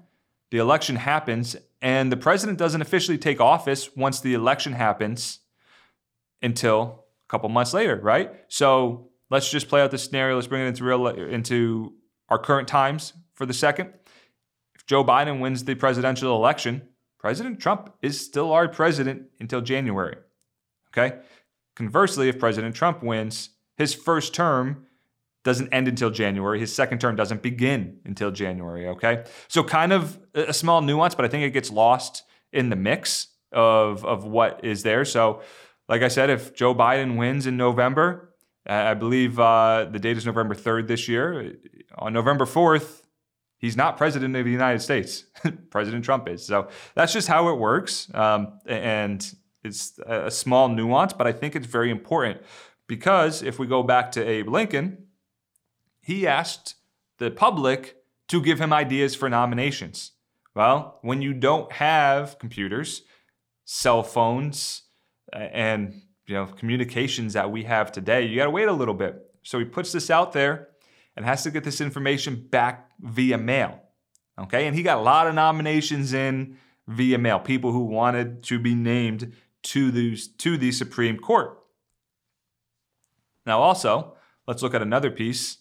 the 0.51 0.59
election 0.59 0.97
happens, 0.97 1.57
and 1.83 2.11
the 2.11 2.17
president 2.17 2.59
doesn't 2.59 2.81
officially 2.83 3.19
take 3.19 3.41
office 3.41 3.95
once 3.95 4.21
the 4.21 4.35
election 4.35 4.73
happens 4.73 5.41
until 6.43 7.05
a 7.27 7.29
couple 7.29 7.49
months 7.49 7.75
later, 7.75 7.97
right? 7.97 8.33
So 8.49 9.11
Let's 9.31 9.51
just 9.51 9.69
play 9.69 9.81
out 9.81 9.91
the 9.91 9.99
scenario. 9.99 10.37
Let's 10.37 10.47
bring 10.47 10.63
it 10.63 10.69
into 10.69 10.85
real 10.85 11.09
into 11.09 11.95
our 12.29 12.39
current 12.39 12.69
times 12.69 13.15
for 13.35 13.47
the 13.47 13.53
second. 13.53 13.93
If 14.75 14.87
Joe 14.87 15.05
Biden 15.05 15.41
wins 15.41 15.65
the 15.65 15.75
presidential 15.75 16.37
election, 16.37 16.83
President 17.19 17.59
Trump 17.59 17.93
is 18.03 18.25
still 18.25 18.53
our 18.53 18.69
president 18.69 19.25
until 19.41 19.61
January. 19.61 20.17
Okay? 20.91 21.19
Conversely, 21.75 22.29
if 22.29 22.39
President 22.39 22.77
Trump 22.77 23.03
wins, 23.03 23.51
his 23.77 23.95
first 23.95 24.35
term 24.35 24.87
doesn't 25.43 25.73
end 25.73 25.89
until 25.89 26.11
January. 26.11 26.59
His 26.59 26.75
second 26.75 27.01
term 27.01 27.17
doesn't 27.17 27.43
begin 27.43 27.99
until 28.05 28.31
January, 28.31 28.89
okay? 28.89 29.25
So 29.49 29.63
kind 29.63 29.93
of 29.93 30.19
a 30.35 30.55
small 30.55 30.81
nuance, 30.81 31.15
but 31.15 31.25
I 31.25 31.29
think 31.29 31.45
it 31.45 31.51
gets 31.51 31.71
lost 31.71 32.23
in 32.53 32.71
the 32.71 32.77
mix 32.77 33.29
of 33.53 34.05
of 34.05 34.25
what 34.25 34.65
is 34.65 34.83
there. 34.83 35.05
So, 35.05 35.43
like 35.89 36.03
I 36.03 36.09
said, 36.09 36.31
if 36.31 36.55
Joe 36.55 36.75
Biden 36.75 37.17
wins 37.17 37.47
in 37.47 37.57
November, 37.57 38.35
I 38.67 38.95
believe 38.95 39.39
uh, 39.39 39.87
the 39.91 39.99
date 39.99 40.17
is 40.17 40.25
November 40.25 40.55
3rd 40.55 40.89
this 40.89 41.09
year. 41.09 41.57
On 41.99 42.13
November 42.13 42.47
4th, 42.47 43.03
He's 43.65 43.79
not 43.79 43.97
president 43.97 44.37
of 44.37 44.45
the 44.45 44.51
United 44.51 44.83
States. 44.83 45.25
president 45.71 46.05
Trump 46.05 46.29
is. 46.29 46.45
So 46.45 46.69
that's 46.95 47.15
just 47.15 47.29
how 47.29 47.49
it 47.49 47.59
works. 47.59 48.13
Um, 48.13 48.59
and 48.67 49.27
it's 49.63 49.99
a 50.07 50.31
small 50.31 50.69
nuance, 50.69 51.15
but 51.15 51.27
I 51.27 51.33
think 51.33 51.57
it's 51.57 51.67
very 51.67 51.91
important 51.91 52.43
because 52.87 53.43
if 53.43 53.59
we 53.59 53.67
go 53.67 53.83
back 53.83 54.13
to 54.13 54.27
Abe 54.27 54.49
Lincoln, 54.49 55.07
he 56.01 56.27
asked 56.27 56.77
the 57.19 57.31
public 57.31 57.97
to 58.29 58.43
give 58.43 58.61
him 58.61 58.73
ideas 58.73 59.15
for 59.15 59.29
nominations. 59.29 60.13
Well, 60.55 60.99
when 61.03 61.23
you 61.23 61.33
don't 61.33 61.71
have 61.73 62.39
computers, 62.39 63.03
cell 63.65 64.03
phones, 64.03 64.83
uh, 65.33 65.39
and 65.39 66.03
you 66.27 66.35
know 66.35 66.47
communications 66.47 67.33
that 67.33 67.51
we 67.51 67.65
have 67.65 67.91
today, 67.91 68.27
you 68.27 68.37
got 68.37 68.45
to 68.45 68.51
wait 68.51 68.69
a 68.69 68.73
little 68.73 68.95
bit. 68.95 69.21
So 69.43 69.59
he 69.59 69.65
puts 69.65 69.93
this 69.93 70.11
out 70.11 70.33
there 70.33 70.69
and 71.17 71.25
has 71.25 71.43
to 71.45 71.51
get 71.51 71.65
this 71.65 71.81
information 71.81 72.47
back 72.51 72.91
via 73.01 73.39
mail. 73.39 73.81
Okay, 74.39 74.67
and 74.67 74.77
he 74.77 74.83
got 74.83 74.99
a 74.99 75.03
lot 75.03 75.27
of 75.27 75.35
nominations 75.35 76.13
in 76.13 76.57
via 76.89 77.19
mail, 77.19 77.39
people 77.39 77.73
who 77.73 77.85
wanted 77.85 78.43
to 78.45 78.59
be 78.59 78.75
named 78.75 79.33
to 79.63 79.91
the, 79.91 80.17
to 80.39 80.57
the 80.57 80.73
Supreme 80.73 81.19
Court. 81.19 81.59
Now, 83.47 83.61
also, 83.61 84.17
let's 84.47 84.63
look 84.63 84.75
at 84.75 84.83
another 84.83 85.11
piece. 85.11 85.59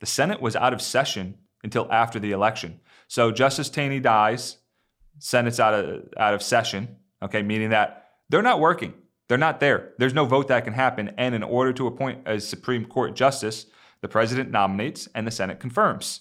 The 0.00 0.06
Senate 0.06 0.40
was 0.40 0.56
out 0.56 0.72
of 0.72 0.82
session 0.82 1.38
until 1.62 1.90
after 1.90 2.18
the 2.18 2.32
election. 2.32 2.80
So 3.08 3.32
Justice 3.32 3.70
Taney 3.70 4.00
dies, 4.00 4.58
Senate's 5.18 5.60
out 5.60 5.74
of, 5.74 6.04
out 6.16 6.34
of 6.34 6.42
session, 6.42 6.96
okay, 7.22 7.42
meaning 7.42 7.70
that 7.70 8.10
they're 8.28 8.42
not 8.42 8.60
working. 8.60 8.94
They're 9.28 9.38
not 9.38 9.60
there. 9.60 9.92
There's 9.98 10.14
no 10.14 10.24
vote 10.24 10.48
that 10.48 10.64
can 10.64 10.72
happen. 10.72 11.12
And 11.18 11.34
in 11.34 11.42
order 11.42 11.72
to 11.72 11.86
appoint 11.86 12.28
a 12.28 12.38
Supreme 12.38 12.84
Court 12.84 13.16
justice, 13.16 13.66
the 14.00 14.08
president 14.08 14.50
nominates 14.50 15.08
and 15.14 15.26
the 15.26 15.30
Senate 15.30 15.58
confirms. 15.58 16.20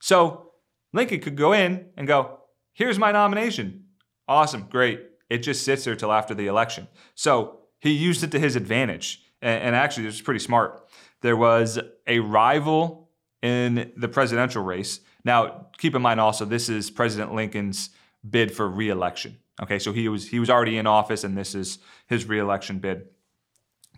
So 0.00 0.52
Lincoln 0.92 1.20
could 1.20 1.36
go 1.36 1.52
in 1.52 1.86
and 1.96 2.06
go, 2.06 2.40
here's 2.72 2.98
my 2.98 3.10
nomination. 3.10 3.86
Awesome, 4.28 4.68
great. 4.70 5.00
It 5.28 5.38
just 5.38 5.64
sits 5.64 5.84
there 5.84 5.96
till 5.96 6.12
after 6.12 6.34
the 6.34 6.46
election. 6.46 6.86
So 7.14 7.60
he 7.80 7.90
used 7.90 8.22
it 8.22 8.30
to 8.32 8.38
his 8.38 8.54
advantage. 8.54 9.23
And, 9.44 9.62
and 9.62 9.76
actually, 9.76 10.04
it 10.04 10.06
was 10.06 10.22
pretty 10.22 10.40
smart. 10.40 10.88
There 11.20 11.36
was 11.36 11.78
a 12.08 12.18
rival 12.18 13.10
in 13.42 13.92
the 13.96 14.08
presidential 14.08 14.64
race. 14.64 15.00
Now, 15.24 15.68
keep 15.78 15.94
in 15.94 16.02
mind 16.02 16.18
also, 16.18 16.44
this 16.44 16.68
is 16.68 16.90
President 16.90 17.34
Lincoln's 17.34 17.90
bid 18.28 18.52
for 18.52 18.68
reelection. 18.68 19.38
Okay, 19.62 19.78
so 19.78 19.92
he 19.92 20.08
was 20.08 20.26
he 20.26 20.40
was 20.40 20.50
already 20.50 20.78
in 20.78 20.86
office, 20.86 21.22
and 21.22 21.38
this 21.38 21.54
is 21.54 21.78
his 22.08 22.26
reelection 22.26 22.80
bid. 22.80 23.06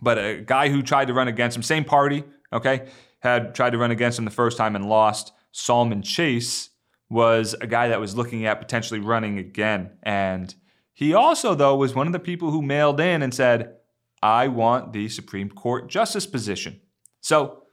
But 0.01 0.19
a 0.19 0.43
guy 0.45 0.69
who 0.69 0.83
tried 0.83 1.07
to 1.07 1.13
run 1.15 1.27
against 1.27 1.57
him, 1.57 1.63
same 1.63 1.83
party, 1.83 2.23
okay, 2.53 2.89
had 3.21 3.55
tried 3.55 3.71
to 3.71 3.79
run 3.79 3.89
against 3.89 4.19
him 4.19 4.25
the 4.25 4.31
first 4.31 4.57
time 4.57 4.75
and 4.75 4.87
lost. 4.87 5.31
Salmon 5.51 6.03
Chase 6.03 6.69
was 7.09 7.55
a 7.59 7.65
guy 7.65 7.87
that 7.87 7.99
was 7.99 8.15
looking 8.15 8.45
at 8.45 8.59
potentially 8.59 8.99
running 8.99 9.39
again, 9.39 9.91
and 10.03 10.53
he 10.93 11.13
also, 11.13 11.55
though, 11.55 11.75
was 11.75 11.95
one 11.95 12.05
of 12.05 12.13
the 12.13 12.19
people 12.19 12.51
who 12.51 12.61
mailed 12.61 12.99
in 12.99 13.23
and 13.23 13.33
said, 13.33 13.76
I 14.21 14.47
want 14.47 14.93
the 14.93 15.09
Supreme 15.09 15.49
Court 15.49 15.87
justice 15.89 16.25
position. 16.25 16.81
So 17.21 17.63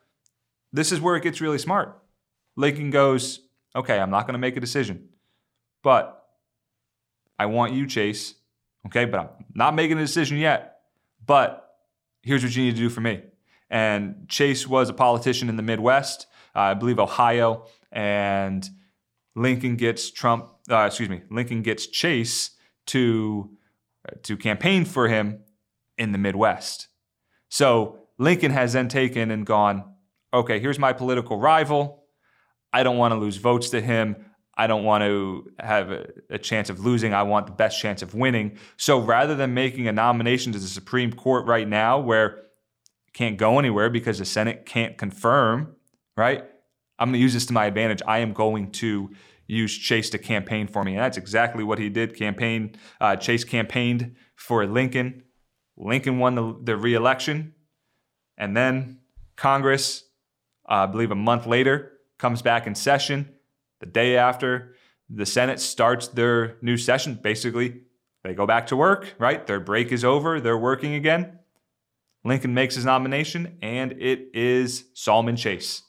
this 0.72 0.92
is 0.92 1.00
where 1.00 1.16
it 1.16 1.22
gets 1.22 1.40
really 1.40 1.58
smart. 1.58 2.00
Lincoln 2.56 2.90
goes, 2.90 3.40
okay, 3.74 3.98
I'm 3.98 4.10
not 4.10 4.26
going 4.26 4.34
to 4.34 4.38
make 4.38 4.56
a 4.56 4.60
decision, 4.60 5.08
but 5.82 6.26
I 7.38 7.46
want 7.46 7.72
you, 7.72 7.86
Chase. 7.86 8.34
Okay, 8.86 9.06
but 9.06 9.20
I'm 9.20 9.28
not 9.54 9.74
making 9.74 9.98
a 9.98 10.02
decision 10.02 10.36
yet. 10.36 10.80
But 11.24 11.76
here's 12.22 12.42
what 12.42 12.54
you 12.54 12.64
need 12.64 12.72
to 12.72 12.76
do 12.76 12.90
for 12.90 13.00
me. 13.00 13.22
And 13.70 14.28
Chase 14.28 14.68
was 14.68 14.88
a 14.88 14.92
politician 14.92 15.48
in 15.48 15.56
the 15.56 15.62
Midwest, 15.62 16.26
uh, 16.54 16.60
I 16.60 16.74
believe 16.74 16.98
Ohio, 16.98 17.66
and 17.90 18.68
Lincoln 19.34 19.76
gets 19.76 20.10
Trump, 20.10 20.50
uh, 20.70 20.84
excuse 20.86 21.08
me, 21.08 21.22
Lincoln 21.30 21.62
gets 21.62 21.86
Chase 21.86 22.50
to 22.86 23.50
to 24.22 24.36
campaign 24.36 24.84
for 24.84 25.08
him 25.08 25.40
in 25.98 26.12
the 26.12 26.18
Midwest. 26.18 26.88
So 27.48 27.98
Lincoln 28.18 28.50
has 28.50 28.72
then 28.72 28.88
taken 28.88 29.30
and 29.30 29.46
gone, 29.46 29.84
okay, 30.32 30.58
here's 30.58 30.78
my 30.78 30.92
political 30.92 31.38
rival. 31.38 32.04
I 32.72 32.82
don't 32.82 32.96
want 32.96 33.12
to 33.12 33.18
lose 33.18 33.36
votes 33.36 33.70
to 33.70 33.80
him. 33.80 34.16
I 34.56 34.66
don't 34.66 34.84
want 34.84 35.02
to 35.02 35.50
have 35.58 35.90
a, 35.90 36.06
a, 36.30 36.38
chance 36.38 36.70
of 36.70 36.78
losing. 36.78 37.12
I 37.12 37.24
want 37.24 37.46
the 37.46 37.52
best 37.52 37.80
chance 37.80 38.02
of 38.02 38.14
winning. 38.14 38.58
So 38.76 39.00
rather 39.00 39.34
than 39.34 39.52
making 39.52 39.88
a 39.88 39.92
nomination 39.92 40.52
to 40.52 40.58
the 40.60 40.66
Supreme 40.66 41.12
Court 41.12 41.46
right 41.46 41.66
now 41.66 41.98
where 41.98 42.44
can't 43.14 43.36
go 43.36 43.58
anywhere 43.58 43.90
because 43.90 44.18
the 44.18 44.24
Senate 44.24 44.66
can't 44.66 44.98
confirm, 44.98 45.74
right? 46.16 46.44
I'm 46.98 47.08
going 47.08 47.14
to 47.14 47.22
use 47.22 47.34
this 47.34 47.46
to 47.46 47.52
my 47.52 47.66
advantage. 47.66 48.02
I 48.06 48.18
am 48.18 48.32
going 48.32 48.70
to 48.72 49.10
use 49.46 49.76
Chase 49.76 50.10
to 50.10 50.18
campaign 50.18 50.66
for 50.66 50.84
me. 50.84 50.92
And 50.92 51.00
that's 51.00 51.16
exactly 51.16 51.64
what 51.64 51.78
he 51.78 51.88
did. 51.88 52.16
Campaign 52.16 52.76
uh, 53.00 53.16
Chase 53.16 53.44
campaigned 53.44 54.16
for 54.36 54.66
Lincoln. 54.66 55.23
Lincoln 55.76 56.18
won 56.18 56.34
the, 56.34 56.56
the 56.62 56.76
reelection. 56.76 57.54
And 58.36 58.56
then 58.56 59.00
Congress, 59.36 60.04
uh, 60.68 60.72
I 60.72 60.86
believe 60.86 61.10
a 61.10 61.16
month 61.16 61.46
later, 61.46 61.92
comes 62.18 62.42
back 62.42 62.66
in 62.66 62.74
session. 62.74 63.34
The 63.80 63.86
day 63.86 64.16
after 64.16 64.74
the 65.10 65.26
Senate 65.26 65.60
starts 65.60 66.08
their 66.08 66.56
new 66.62 66.76
session, 66.76 67.18
basically, 67.22 67.82
they 68.22 68.34
go 68.34 68.46
back 68.46 68.68
to 68.68 68.76
work, 68.76 69.14
right? 69.18 69.46
Their 69.46 69.60
break 69.60 69.92
is 69.92 70.04
over, 70.04 70.40
they're 70.40 70.56
working 70.56 70.94
again. 70.94 71.38
Lincoln 72.24 72.54
makes 72.54 72.74
his 72.74 72.86
nomination, 72.86 73.58
and 73.60 73.92
it 73.92 74.30
is 74.32 74.86
Salmon 74.94 75.36
Chase. 75.36 75.82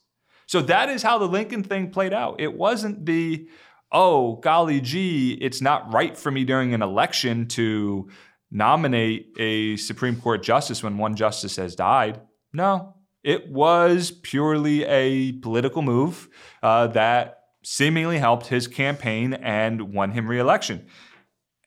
So 0.45 0.61
that 0.63 0.89
is 0.89 1.01
how 1.01 1.17
the 1.17 1.27
Lincoln 1.27 1.63
thing 1.63 1.91
played 1.91 2.13
out. 2.13 2.41
It 2.41 2.53
wasn't 2.53 3.05
the, 3.05 3.47
oh, 3.91 4.35
golly 4.37 4.81
gee, 4.81 5.33
it's 5.33 5.61
not 5.61 5.93
right 5.93 6.17
for 6.17 6.29
me 6.29 6.43
during 6.43 6.73
an 6.73 6.81
election 6.81 7.47
to 7.49 8.09
nominate 8.51 9.33
a 9.37 9.75
Supreme 9.77 10.19
Court 10.19 10.43
justice 10.43 10.83
when 10.83 10.97
one 10.97 11.15
justice 11.15 11.55
has 11.57 11.75
died. 11.75 12.21
No, 12.53 12.95
it 13.23 13.49
was 13.49 14.11
purely 14.11 14.83
a 14.85 15.33
political 15.33 15.81
move 15.81 16.29
uh, 16.61 16.87
that 16.87 17.39
seemingly 17.63 18.19
helped 18.19 18.47
his 18.47 18.67
campaign 18.67 19.33
and 19.33 19.93
won 19.93 20.11
him 20.11 20.27
reelection. 20.27 20.85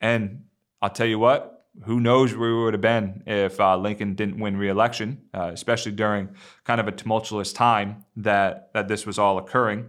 And 0.00 0.44
I'll 0.80 0.90
tell 0.90 1.08
you 1.08 1.18
what, 1.18 1.66
who 1.84 2.00
knows 2.00 2.34
where 2.34 2.54
we 2.54 2.62
would 2.62 2.74
have 2.74 2.80
been 2.80 3.22
if 3.26 3.60
uh, 3.60 3.76
Lincoln 3.76 4.14
didn't 4.14 4.38
win 4.38 4.56
re-election, 4.56 5.22
uh, 5.34 5.50
especially 5.52 5.92
during 5.92 6.30
kind 6.64 6.80
of 6.80 6.88
a 6.88 6.92
tumultuous 6.92 7.52
time 7.52 8.04
that 8.16 8.70
that 8.74 8.88
this 8.88 9.06
was 9.06 9.18
all 9.18 9.38
occurring. 9.38 9.86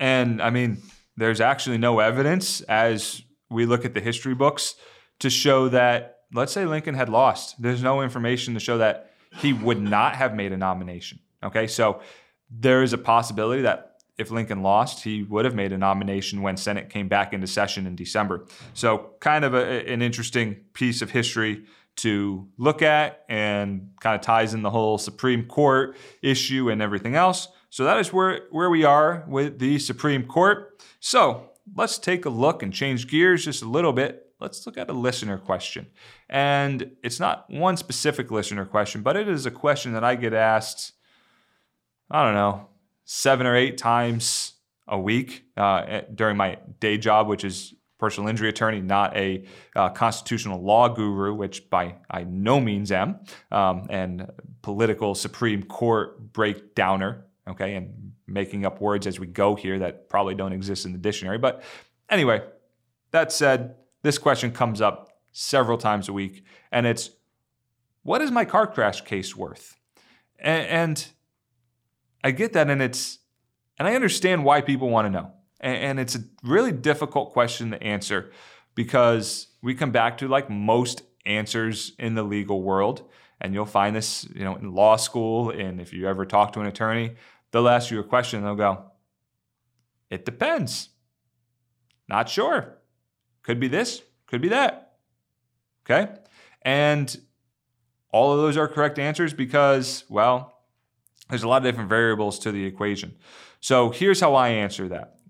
And 0.00 0.40
I 0.40 0.50
mean, 0.50 0.78
there's 1.16 1.40
actually 1.40 1.78
no 1.78 1.98
evidence 1.98 2.60
as 2.62 3.22
we 3.50 3.66
look 3.66 3.84
at 3.84 3.94
the 3.94 4.00
history 4.00 4.34
books 4.34 4.76
to 5.20 5.30
show 5.30 5.68
that, 5.68 6.20
let's 6.32 6.52
say 6.52 6.64
Lincoln 6.64 6.94
had 6.94 7.08
lost. 7.08 7.60
There's 7.60 7.82
no 7.82 8.02
information 8.02 8.54
to 8.54 8.60
show 8.60 8.78
that 8.78 9.12
he 9.40 9.52
would 9.52 9.80
not 9.80 10.16
have 10.16 10.34
made 10.34 10.52
a 10.52 10.56
nomination. 10.56 11.18
Okay, 11.42 11.66
so 11.66 12.00
there 12.50 12.82
is 12.82 12.92
a 12.92 12.98
possibility 12.98 13.62
that 13.62 13.88
if 14.16 14.32
Lincoln 14.32 14.62
lost, 14.62 15.04
he 15.04 15.22
would 15.22 15.44
have 15.44 15.54
made 15.54 15.72
a 15.72 15.78
nomination 15.78 16.42
when 16.42 16.56
Senate 16.56 16.90
came 16.90 17.08
back 17.08 17.32
into 17.32 17.46
session 17.46 17.86
in 17.86 17.94
December. 17.94 18.46
So, 18.74 19.10
kind 19.20 19.44
of 19.44 19.54
a, 19.54 19.88
an 19.88 20.02
interesting 20.02 20.56
piece 20.72 21.02
of 21.02 21.10
history 21.12 21.64
to 21.96 22.48
look 22.58 22.82
at 22.82 23.24
and 23.28 23.90
kind 24.00 24.16
of 24.16 24.20
ties 24.20 24.54
in 24.54 24.62
the 24.62 24.70
whole 24.70 24.98
Supreme 24.98 25.46
Court 25.46 25.96
issue 26.20 26.68
and 26.68 26.82
everything 26.82 27.14
else. 27.14 27.48
So, 27.70 27.84
that 27.84 27.98
is 27.98 28.12
where, 28.12 28.40
where 28.50 28.70
we 28.70 28.82
are 28.82 29.24
with 29.28 29.60
the 29.60 29.78
Supreme 29.78 30.26
Court. 30.26 30.82
So, 30.98 31.50
let's 31.76 31.96
take 31.96 32.24
a 32.24 32.30
look 32.30 32.62
and 32.64 32.72
change 32.72 33.06
gears 33.06 33.44
just 33.44 33.62
a 33.62 33.68
little 33.68 33.92
bit. 33.92 34.27
Let's 34.40 34.64
look 34.66 34.78
at 34.78 34.88
a 34.88 34.92
listener 34.92 35.36
question. 35.38 35.88
And 36.28 36.92
it's 37.02 37.18
not 37.18 37.50
one 37.50 37.76
specific 37.76 38.30
listener 38.30 38.64
question, 38.64 39.02
but 39.02 39.16
it 39.16 39.28
is 39.28 39.46
a 39.46 39.50
question 39.50 39.92
that 39.94 40.04
I 40.04 40.14
get 40.14 40.32
asked, 40.32 40.92
I 42.10 42.24
don't 42.24 42.34
know, 42.34 42.68
seven 43.04 43.46
or 43.46 43.56
eight 43.56 43.78
times 43.78 44.54
a 44.86 44.98
week 44.98 45.44
uh, 45.56 46.02
during 46.14 46.36
my 46.36 46.58
day 46.78 46.98
job, 46.98 47.26
which 47.26 47.44
is 47.44 47.74
personal 47.98 48.30
injury 48.30 48.48
attorney, 48.48 48.80
not 48.80 49.16
a 49.16 49.44
uh, 49.74 49.88
constitutional 49.88 50.62
law 50.62 50.88
guru, 50.88 51.34
which 51.34 51.68
by 51.68 51.96
I 52.08 52.24
no 52.24 52.60
means 52.60 52.92
am, 52.92 53.18
um, 53.50 53.86
and 53.90 54.30
political 54.62 55.14
Supreme 55.14 55.64
Court 55.64 56.32
breakdowner. 56.32 57.24
Okay, 57.48 57.74
and 57.74 58.12
making 58.26 58.66
up 58.66 58.80
words 58.80 59.06
as 59.06 59.18
we 59.18 59.26
go 59.26 59.54
here 59.54 59.78
that 59.78 60.08
probably 60.08 60.34
don't 60.34 60.52
exist 60.52 60.84
in 60.84 60.92
the 60.92 60.98
dictionary. 60.98 61.38
But 61.38 61.62
anyway, 62.10 62.42
that 63.10 63.32
said, 63.32 63.74
this 64.02 64.18
question 64.18 64.52
comes 64.52 64.80
up 64.80 65.20
several 65.32 65.78
times 65.78 66.08
a 66.08 66.12
week, 66.12 66.44
and 66.72 66.86
it's, 66.86 67.10
"What 68.02 68.20
is 68.20 68.30
my 68.30 68.44
car 68.44 68.66
crash 68.66 69.02
case 69.02 69.36
worth?" 69.36 69.76
and, 70.38 71.06
I 72.24 72.32
get 72.32 72.52
that, 72.54 72.68
and 72.68 72.82
it's 72.82 73.18
and 73.78 73.86
I 73.86 73.94
understand 73.94 74.44
why 74.44 74.60
people 74.60 74.90
want 74.90 75.06
to 75.06 75.10
know. 75.10 75.30
And, 75.60 75.76
and 75.76 76.00
it's 76.00 76.16
a 76.16 76.20
really 76.42 76.72
difficult 76.72 77.32
question 77.32 77.70
to 77.70 77.82
answer 77.82 78.32
because 78.74 79.48
we 79.62 79.74
come 79.74 79.92
back 79.92 80.18
to 80.18 80.28
like 80.28 80.50
most 80.50 81.02
answers 81.26 81.92
in 81.98 82.14
the 82.14 82.22
legal 82.22 82.62
world, 82.62 83.08
and 83.40 83.54
you'll 83.54 83.66
find 83.66 83.94
this, 83.94 84.26
you 84.34 84.44
know, 84.44 84.56
in 84.56 84.72
law 84.72 84.96
school, 84.96 85.50
and 85.50 85.80
if 85.80 85.92
you 85.92 86.08
ever 86.08 86.24
talk 86.24 86.52
to 86.52 86.60
an 86.60 86.66
attorney, 86.66 87.14
they'll 87.50 87.68
ask 87.68 87.90
you 87.90 88.00
a 88.00 88.04
question, 88.04 88.42
they'll 88.42 88.54
go, 88.54 88.84
It 90.10 90.24
depends. 90.24 90.90
Not 92.08 92.28
sure. 92.28 92.77
Could 93.48 93.60
be 93.60 93.68
this, 93.68 94.02
could 94.26 94.42
be 94.42 94.48
that. 94.48 94.96
Okay? 95.86 96.12
And 96.60 97.18
all 98.10 98.30
of 98.30 98.40
those 98.40 98.58
are 98.58 98.68
correct 98.68 98.98
answers 98.98 99.32
because, 99.32 100.04
well, 100.10 100.52
there's 101.30 101.44
a 101.44 101.48
lot 101.48 101.56
of 101.56 101.62
different 101.62 101.88
variables 101.88 102.38
to 102.40 102.52
the 102.52 102.66
equation. 102.66 103.14
So 103.60 103.88
here's 103.88 104.20
how 104.20 104.34
I 104.34 104.50
answer 104.50 104.86
that. 104.88 105.20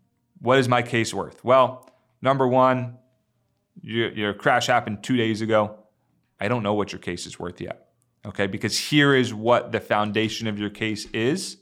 What 0.40 0.58
is 0.58 0.68
my 0.68 0.82
case 0.82 1.14
worth? 1.14 1.44
Well, 1.44 1.88
number 2.20 2.48
one, 2.48 2.98
your, 3.82 4.10
your 4.10 4.34
crash 4.34 4.66
happened 4.66 5.04
two 5.04 5.16
days 5.16 5.40
ago. 5.40 5.78
I 6.40 6.48
don't 6.48 6.64
know 6.64 6.74
what 6.74 6.90
your 6.90 6.98
case 6.98 7.24
is 7.24 7.38
worth 7.38 7.60
yet. 7.60 7.90
Okay, 8.26 8.48
because 8.48 8.76
here 8.76 9.14
is 9.14 9.32
what 9.32 9.70
the 9.70 9.78
foundation 9.78 10.48
of 10.48 10.58
your 10.58 10.70
case 10.70 11.06
is. 11.12 11.58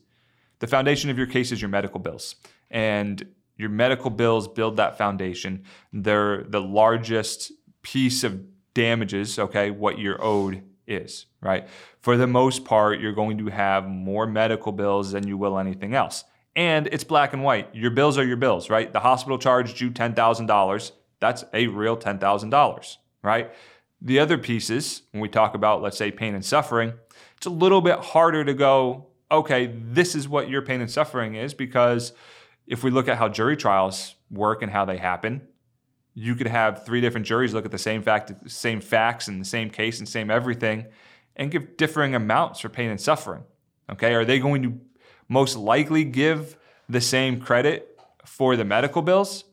The 0.61 0.67
foundation 0.67 1.11
of 1.11 1.19
your 1.19 1.27
case 1.27 1.53
is 1.53 1.61
your 1.61 1.69
medical 1.69 2.01
bills. 2.01 2.35
And 2.71 3.27
your 3.57 3.71
medical 3.71 4.11
bills 4.11 4.49
build 4.49 4.77
that 4.77 4.99
foundation. 4.99 5.65
They're 5.93 6.43
the 6.45 6.61
largest 6.61 7.53
piece 7.83 8.25
of 8.25 8.43
damages, 8.75 9.39
okay, 9.39 9.71
what 9.71 9.99
you're 9.99 10.23
owed 10.23 10.63
is, 10.87 11.27
right? 11.41 11.67
For 12.01 12.17
the 12.17 12.27
most 12.27 12.65
part, 12.65 13.01
you're 13.01 13.13
going 13.13 13.39
to 13.39 13.47
have 13.47 13.89
more 13.89 14.27
medical 14.27 14.73
bills 14.73 15.13
than 15.13 15.27
you 15.27 15.37
will 15.37 15.59
anything 15.59 15.95
else. 15.95 16.25
And 16.55 16.87
it's 16.89 17.05
black 17.05 17.33
and 17.33 17.43
white. 17.43 17.75
Your 17.75 17.91
bills 17.91 18.19
are 18.19 18.25
your 18.25 18.37
bills, 18.37 18.71
right? 18.71 18.93
The 18.93 19.01
hospital 19.01 19.39
charged 19.39 19.81
you 19.81 19.91
$10,000. 19.91 20.93
That's 21.21 21.45
a 21.53 21.67
real 21.67 21.97
$10,000, 21.97 22.97
right? 23.23 23.53
The 24.01 24.19
other 24.19 24.39
pieces, 24.39 25.03
when 25.13 25.21
we 25.21 25.29
talk 25.29 25.55
about, 25.55 25.83
let's 25.83 25.97
say, 25.97 26.11
pain 26.11 26.35
and 26.35 26.45
suffering, 26.45 26.93
it's 27.37 27.47
a 27.47 27.51
little 27.51 27.81
bit 27.81 27.99
harder 27.99 28.45
to 28.45 28.55
go, 28.55 29.07
okay, 29.31 29.67
this 29.67 30.15
is 30.15 30.29
what 30.29 30.49
your 30.49 30.63
pain 30.63 30.81
and 30.81 30.91
suffering 30.91 31.35
is, 31.35 31.55
because 31.55 32.13
if 32.67 32.83
we 32.83 32.91
look 32.91 33.09
at 33.09 33.17
how 33.17 33.29
jury 33.29 33.57
trials 33.57 34.15
work 34.31 34.63
and 34.63 34.73
how 34.73 34.85
they 34.85 34.97
happen, 34.97 35.43
you 36.15 36.35
could 36.35 36.47
have 36.47 36.85
three 36.85 37.01
different 37.01 37.27
juries 37.27 37.53
look 37.53 37.65
at 37.65 37.71
the 37.71 37.79
same 37.79 38.03
fact, 38.03 38.33
same 38.51 38.81
facts 38.81 39.29
and 39.29 39.41
the 39.41 39.45
same 39.45 39.71
case 39.71 39.99
and 39.99 40.09
same 40.09 40.31
everything, 40.31 40.87
and 41.37 41.51
give 41.51 41.77
differing 41.77 42.15
amounts 42.15 42.61
for 42.61 42.69
pain 42.69 42.91
and 42.91 43.01
suffering. 43.01 43.45
Okay, 43.91 44.15
are 44.15 44.25
they 44.25 44.39
going 44.39 44.63
to 44.63 44.81
most 45.29 45.57
likely 45.57 46.05
give 46.05 46.57
the 46.89 47.01
same 47.01 47.41
credit 47.41 47.99
for 48.25 48.57
the 48.57 48.65
medical 48.65 49.03
bills? 49.03 49.45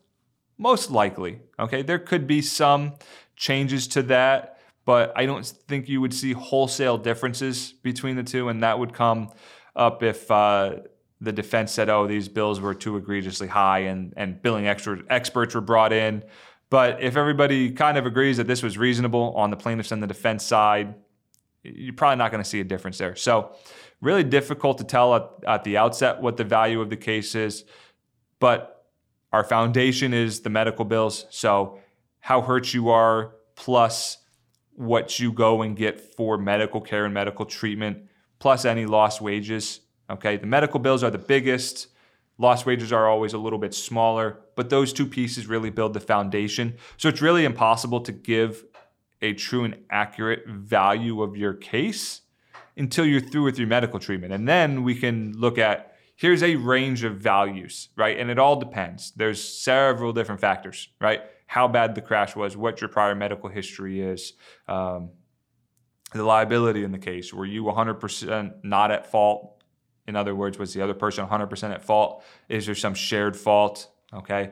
Most 0.58 0.89
likely. 0.89 1.41
Okay, 1.60 1.82
there 1.82 1.99
could 1.99 2.26
be 2.28 2.41
some 2.41 2.93
changes 3.36 3.88
to 3.89 4.04
that, 4.04 4.58
but 4.86 5.12
I 5.15 5.26
don't 5.26 5.45
think 5.45 5.89
you 5.89 5.99
would 6.02 6.13
see 6.13 6.32
wholesale 6.32 6.97
differences 6.97 7.73
between 7.84 8.15
the 8.15 8.23
two, 8.23 8.49
and 8.49 8.63
that 8.63 8.80
would 8.80 8.93
come 8.93 9.32
up 9.76 10.02
if 10.02 10.30
uh, 10.32 10.78
the 11.24 11.32
defense 11.32 11.72
said, 11.72 11.90
"Oh, 11.90 12.08
these 12.08 12.28
bills 12.28 12.60
were 12.60 12.74
too 12.74 12.98
egregiously 12.98 13.48
high," 13.48 13.80
and 13.80 14.14
and 14.18 14.42
billing 14.42 14.68
extra 14.68 15.00
experts 15.10 15.56
were 15.56 15.62
brought 15.62 15.94
in 15.94 16.24
but 16.74 17.04
if 17.04 17.18
everybody 17.18 17.70
kind 17.70 18.00
of 18.00 18.08
agrees 18.08 18.38
that 18.38 18.48
this 18.48 18.64
was 18.64 18.80
reasonable 18.80 19.32
on 19.36 19.52
the 19.52 19.56
plaintiffs 19.56 19.92
and 19.92 20.02
the 20.02 20.08
defense 20.08 20.44
side, 20.44 20.96
you're 21.62 21.94
probably 21.94 22.16
not 22.16 22.32
going 22.32 22.44
to 22.44 22.50
see 22.50 22.62
a 22.62 22.64
difference 22.64 22.98
there. 22.98 23.16
So, 23.16 23.56
really 24.02 24.24
difficult 24.24 24.80
to 24.80 24.84
tell 24.84 25.14
at, 25.14 25.30
at 25.46 25.64
the 25.66 25.78
outset 25.78 26.20
what 26.20 26.36
the 26.36 26.44
value 26.44 26.82
of 26.82 26.90
the 26.90 26.98
case 26.98 27.36
is. 27.36 27.64
But 28.40 28.88
our 29.32 29.44
foundation 29.44 30.16
is 30.16 30.40
the 30.40 30.50
medical 30.50 30.84
bills. 30.84 31.28
So, 31.30 31.78
how 32.22 32.42
hurt 32.42 32.74
you 32.74 32.90
are, 32.90 33.36
plus 33.54 34.18
what 34.72 35.20
you 35.20 35.32
go 35.32 35.62
and 35.62 35.78
get 35.78 36.16
for 36.16 36.40
medical 36.40 36.82
care 36.82 37.06
and 37.06 37.14
medical 37.14 37.46
treatment, 37.46 38.10
plus 38.40 38.66
any 38.66 38.88
lost 38.88 39.22
wages. 39.22 39.82
Okay, 40.10 40.38
the 40.38 40.48
medical 40.48 40.80
bills 40.80 41.04
are 41.04 41.12
the 41.12 41.18
biggest. 41.18 41.88
Lost 42.38 42.66
wages 42.66 42.92
are 42.92 43.08
always 43.08 43.34
a 43.34 43.38
little 43.38 43.60
bit 43.60 43.74
smaller, 43.74 44.39
but 44.56 44.70
those 44.70 44.92
two 44.92 45.06
pieces 45.06 45.48
really 45.48 45.70
build 45.70 45.94
the 45.94 46.00
foundation. 46.00 46.76
So 46.98 47.10
it's 47.10 47.22
really 47.22 47.46
impossible 47.46 48.02
to 48.02 48.12
give 48.12 48.66
a 49.22 49.34
true 49.34 49.63
and 49.63 49.78
accurate 49.89 50.48
value 50.48 51.22
of 51.22 51.38
your 51.38 51.54
case 51.54 52.22
until 52.76 53.06
you're 53.06 53.22
through 53.22 53.44
with 53.44 53.58
your 53.58 53.68
medical 53.68 54.00
treatment. 54.00 54.34
And 54.34 54.48
then 54.48 54.84
we 54.84 54.96
can 54.96 55.34
look 55.38 55.58
at 55.58 55.96
here's 56.16 56.44
a 56.44 56.56
range 56.56 57.04
of 57.04 57.18
values, 57.18 57.89
right? 57.96 58.20
And 58.20 58.30
it 58.30 58.39
all 58.39 58.56
depends. 58.56 59.12
There's 59.12 59.44
several 59.44 60.13
different 60.13 60.42
factors, 60.42 60.89
right? 61.00 61.22
How 61.48 61.68
bad 61.68 61.96
the 61.96 62.02
crash 62.02 62.36
was, 62.36 62.58
what 62.58 62.82
your 62.82 62.89
prior 62.89 63.16
medical 63.16 63.50
history 63.50 64.02
is, 64.02 64.34
um, 64.68 65.12
the 66.13 66.24
liability 66.24 66.84
in 66.84 66.92
the 66.92 67.00
case. 67.00 67.34
Were 67.34 67.46
you 67.46 67.63
100% 67.63 68.63
not 68.63 68.92
at 68.92 69.10
fault? 69.10 69.62
In 70.08 70.16
other 70.16 70.36
words, 70.36 70.58
was 70.58 70.74
the 70.74 70.82
other 70.82 70.94
person 70.94 71.26
100% 71.26 71.74
at 71.74 71.84
fault? 71.84 72.24
Is 72.50 72.66
there 72.66 72.76
some 72.76 72.94
shared 72.94 73.38
fault? 73.38 73.89
Okay. 74.13 74.52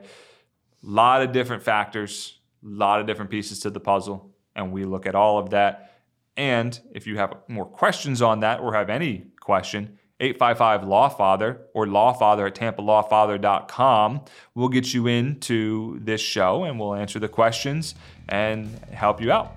lot 0.82 1.22
of 1.22 1.32
different 1.32 1.62
factors, 1.62 2.38
a 2.64 2.68
lot 2.68 3.00
of 3.00 3.06
different 3.06 3.30
pieces 3.30 3.60
to 3.60 3.70
the 3.70 3.80
puzzle. 3.80 4.34
And 4.56 4.72
we 4.72 4.84
look 4.84 5.06
at 5.06 5.14
all 5.14 5.38
of 5.38 5.50
that. 5.50 6.00
And 6.36 6.78
if 6.94 7.06
you 7.06 7.18
have 7.18 7.34
more 7.48 7.66
questions 7.66 8.22
on 8.22 8.40
that 8.40 8.60
or 8.60 8.72
have 8.74 8.88
any 8.88 9.26
question, 9.40 9.98
855 10.20 10.82
Lawfather 10.82 11.58
or 11.74 11.86
lawfather 11.86 12.46
at 12.46 12.54
tampalawfather.com 12.54 14.24
will 14.54 14.68
get 14.68 14.94
you 14.94 15.08
into 15.08 15.98
this 16.00 16.20
show 16.20 16.64
and 16.64 16.78
we'll 16.78 16.94
answer 16.94 17.18
the 17.18 17.28
questions 17.28 17.94
and 18.28 18.68
help 18.92 19.20
you 19.20 19.32
out. 19.32 19.56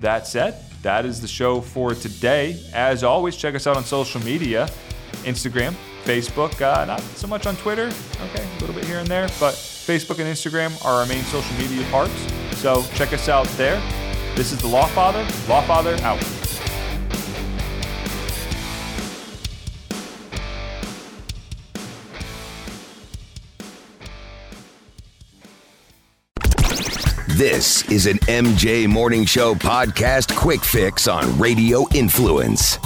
That 0.00 0.26
said, 0.26 0.62
that 0.82 1.06
is 1.06 1.20
the 1.20 1.28
show 1.28 1.60
for 1.60 1.94
today. 1.94 2.60
As 2.74 3.02
always, 3.04 3.36
check 3.36 3.54
us 3.54 3.66
out 3.66 3.76
on 3.76 3.84
social 3.84 4.20
media 4.22 4.68
Instagram, 5.24 5.74
Facebook, 6.04 6.60
uh, 6.60 6.84
not 6.84 7.00
so 7.00 7.26
much 7.26 7.46
on 7.46 7.56
Twitter. 7.56 7.90
Okay, 8.30 8.44
a 8.44 8.60
little 8.60 8.74
bit 8.74 8.84
here 8.84 8.98
and 8.98 9.08
there, 9.08 9.28
but 9.40 9.54
Facebook 9.54 10.18
and 10.18 10.28
Instagram 10.28 10.84
are 10.84 11.00
our 11.00 11.06
main 11.06 11.24
social 11.24 11.56
media 11.56 11.84
parts. 11.90 12.12
So 12.56 12.82
check 12.94 13.12
us 13.12 13.28
out 13.28 13.46
there. 13.56 13.80
This 14.36 14.52
is 14.52 14.58
the 14.58 14.68
Lawfather. 14.68 15.24
Lawfather 15.46 16.00
out. 16.02 16.20
This 27.42 27.90
is 27.90 28.06
an 28.06 28.18
MJ 28.28 28.86
Morning 28.86 29.24
Show 29.24 29.54
podcast 29.54 30.36
quick 30.36 30.62
fix 30.62 31.08
on 31.08 31.38
Radio 31.40 31.86
Influence. 31.92 32.78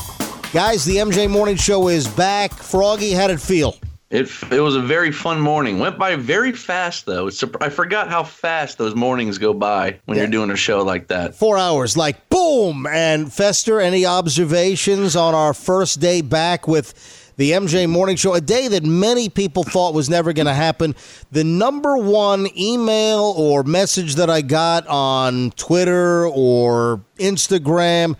Guys, 0.53 0.85
the 0.85 0.97
MJ 0.97 1.29
Morning 1.29 1.57
Show 1.57 1.89
is 1.89 2.07
back. 2.07 2.53
Froggy, 2.53 3.13
how'd 3.13 3.31
it 3.31 3.41
feel? 3.41 3.77
It, 4.11 4.31
it 4.53 4.61
was 4.61 4.77
a 4.77 4.81
very 4.81 5.11
fun 5.11 5.41
morning. 5.41 5.81
Went 5.81 5.99
by 5.99 6.15
very 6.15 6.53
fast 6.53 7.05
though. 7.05 7.27
It's, 7.27 7.43
I 7.61 7.69
forgot 7.69 8.09
how 8.09 8.23
fast 8.23 8.79
those 8.79 8.95
mornings 8.95 9.39
go 9.39 9.53
by 9.53 9.99
when 10.05 10.17
yeah. 10.17 10.23
you're 10.23 10.31
doing 10.31 10.51
a 10.51 10.57
show 10.57 10.83
like 10.85 11.09
that. 11.09 11.35
Four 11.35 11.59
hours, 11.59 11.97
like 11.97 12.29
boom. 12.29 12.87
And 12.87 13.31
Fester, 13.31 13.81
any 13.81 14.07
observations 14.07 15.17
on 15.17 15.35
our 15.35 15.53
first 15.53 15.99
day 15.99 16.23
back 16.23 16.69
with 16.69 17.33
the 17.37 17.51
MJ 17.51 17.91
Morning 17.91 18.15
Show? 18.15 18.35
A 18.35 18.41
day 18.41 18.69
that 18.69 18.85
many 18.85 19.29
people 19.29 19.65
thought 19.65 19.93
was 19.93 20.09
never 20.09 20.33
going 20.33 20.47
to 20.47 20.55
happen. 20.55 20.95
The 21.33 21.43
number 21.43 21.97
one 21.97 22.47
email 22.57 23.35
or 23.37 23.65
message 23.65 24.15
that 24.15 24.31
I 24.31 24.43
got 24.43 24.87
on 24.87 25.51
Twitter 25.57 26.29
or 26.29 27.03
Instagram 27.19 28.15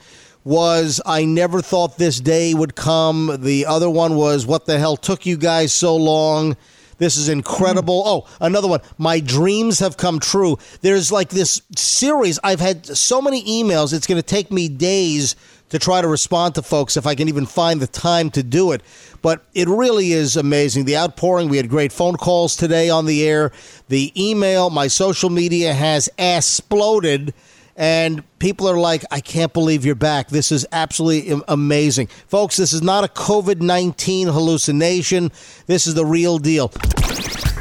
was 0.47 1.01
I 1.05 1.25
never 1.25 1.61
thought 1.61 1.99
this 1.99 2.21
day 2.21 2.55
would 2.55 2.77
come. 2.77 3.37
The 3.41 3.67
other 3.67 3.91
one 3.91 4.15
was 4.15 4.47
what 4.47 4.65
the 4.65 4.79
hell 4.79 4.97
took 4.97 5.27
you 5.27 5.37
guys 5.37 5.73
so 5.73 5.97
long? 5.97 6.57
This 6.99 7.17
is 7.17 7.29
incredible. 7.29 8.03
Hmm. 8.05 8.09
Oh, 8.09 8.27
another 8.41 8.69
one. 8.69 8.81
My 8.97 9.19
dreams 9.19 9.81
have 9.81 9.97
come 9.97 10.21
true. 10.21 10.57
There's 10.83 11.11
like 11.11 11.31
this 11.31 11.61
series. 11.77 12.39
I've 12.45 12.61
had 12.61 12.87
so 12.87 13.21
many 13.21 13.43
emails. 13.43 13.93
It's 13.93 14.07
going 14.07 14.23
to 14.23 14.27
take 14.27 14.53
me 14.53 14.69
days 14.69 15.35
to 15.71 15.81
try 15.81 16.01
to 16.01 16.07
respond 16.07 16.55
to 16.55 16.63
folks 16.63 16.97
if 16.97 17.09
I 17.09 17.17
can 17.17 17.29
even 17.29 17.45
find 17.45 17.81
the 17.81 17.89
time 17.89 18.31
to 18.31 18.43
do 18.45 18.71
it. 18.71 18.83
But 19.23 19.45
it 19.53 19.67
really 19.67 20.13
is 20.13 20.37
amazing. 20.37 20.85
The 20.85 20.97
outpouring. 20.97 21.49
We 21.49 21.57
had 21.57 21.69
great 21.69 21.93
phone 21.93 22.15
calls 22.15 22.55
today 22.55 22.89
on 22.89 23.07
the 23.07 23.27
air. 23.27 23.51
The 23.89 24.13
email, 24.17 24.71
my 24.71 24.87
social 24.87 25.29
media 25.29 25.75
has 25.75 26.09
exploded 26.17 27.35
and 27.77 28.23
people 28.39 28.69
are 28.69 28.79
like, 28.79 29.05
I 29.11 29.21
can't 29.21 29.53
believe 29.53 29.85
you're 29.85 29.95
back. 29.95 30.29
This 30.29 30.51
is 30.51 30.67
absolutely 30.73 31.39
amazing. 31.47 32.07
Folks, 32.27 32.57
this 32.57 32.73
is 32.73 32.81
not 32.83 33.05
a 33.05 33.09
COVID 33.09 33.61
19 33.61 34.29
hallucination. 34.29 35.31
This 35.67 35.87
is 35.87 35.95
the 35.95 36.07
real 36.07 36.39
deal. 36.39 36.69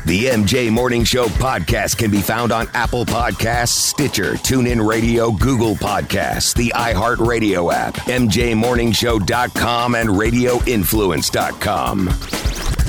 The 0.06 0.26
MJ 0.26 0.72
Morning 0.72 1.04
Show 1.04 1.26
podcast 1.26 1.98
can 1.98 2.12
be 2.12 2.22
found 2.22 2.52
on 2.52 2.68
Apple 2.76 3.06
Podcasts, 3.06 3.70
Stitcher, 3.70 4.34
TuneIn 4.34 4.88
Radio, 4.88 5.32
Google 5.32 5.74
Podcasts, 5.74 6.54
the 6.54 6.72
iHeartRadio 6.76 7.74
app, 7.74 7.96
MJMorningshow.com, 7.96 9.96
and 9.96 10.10
RadioInfluence.com. 10.10 12.85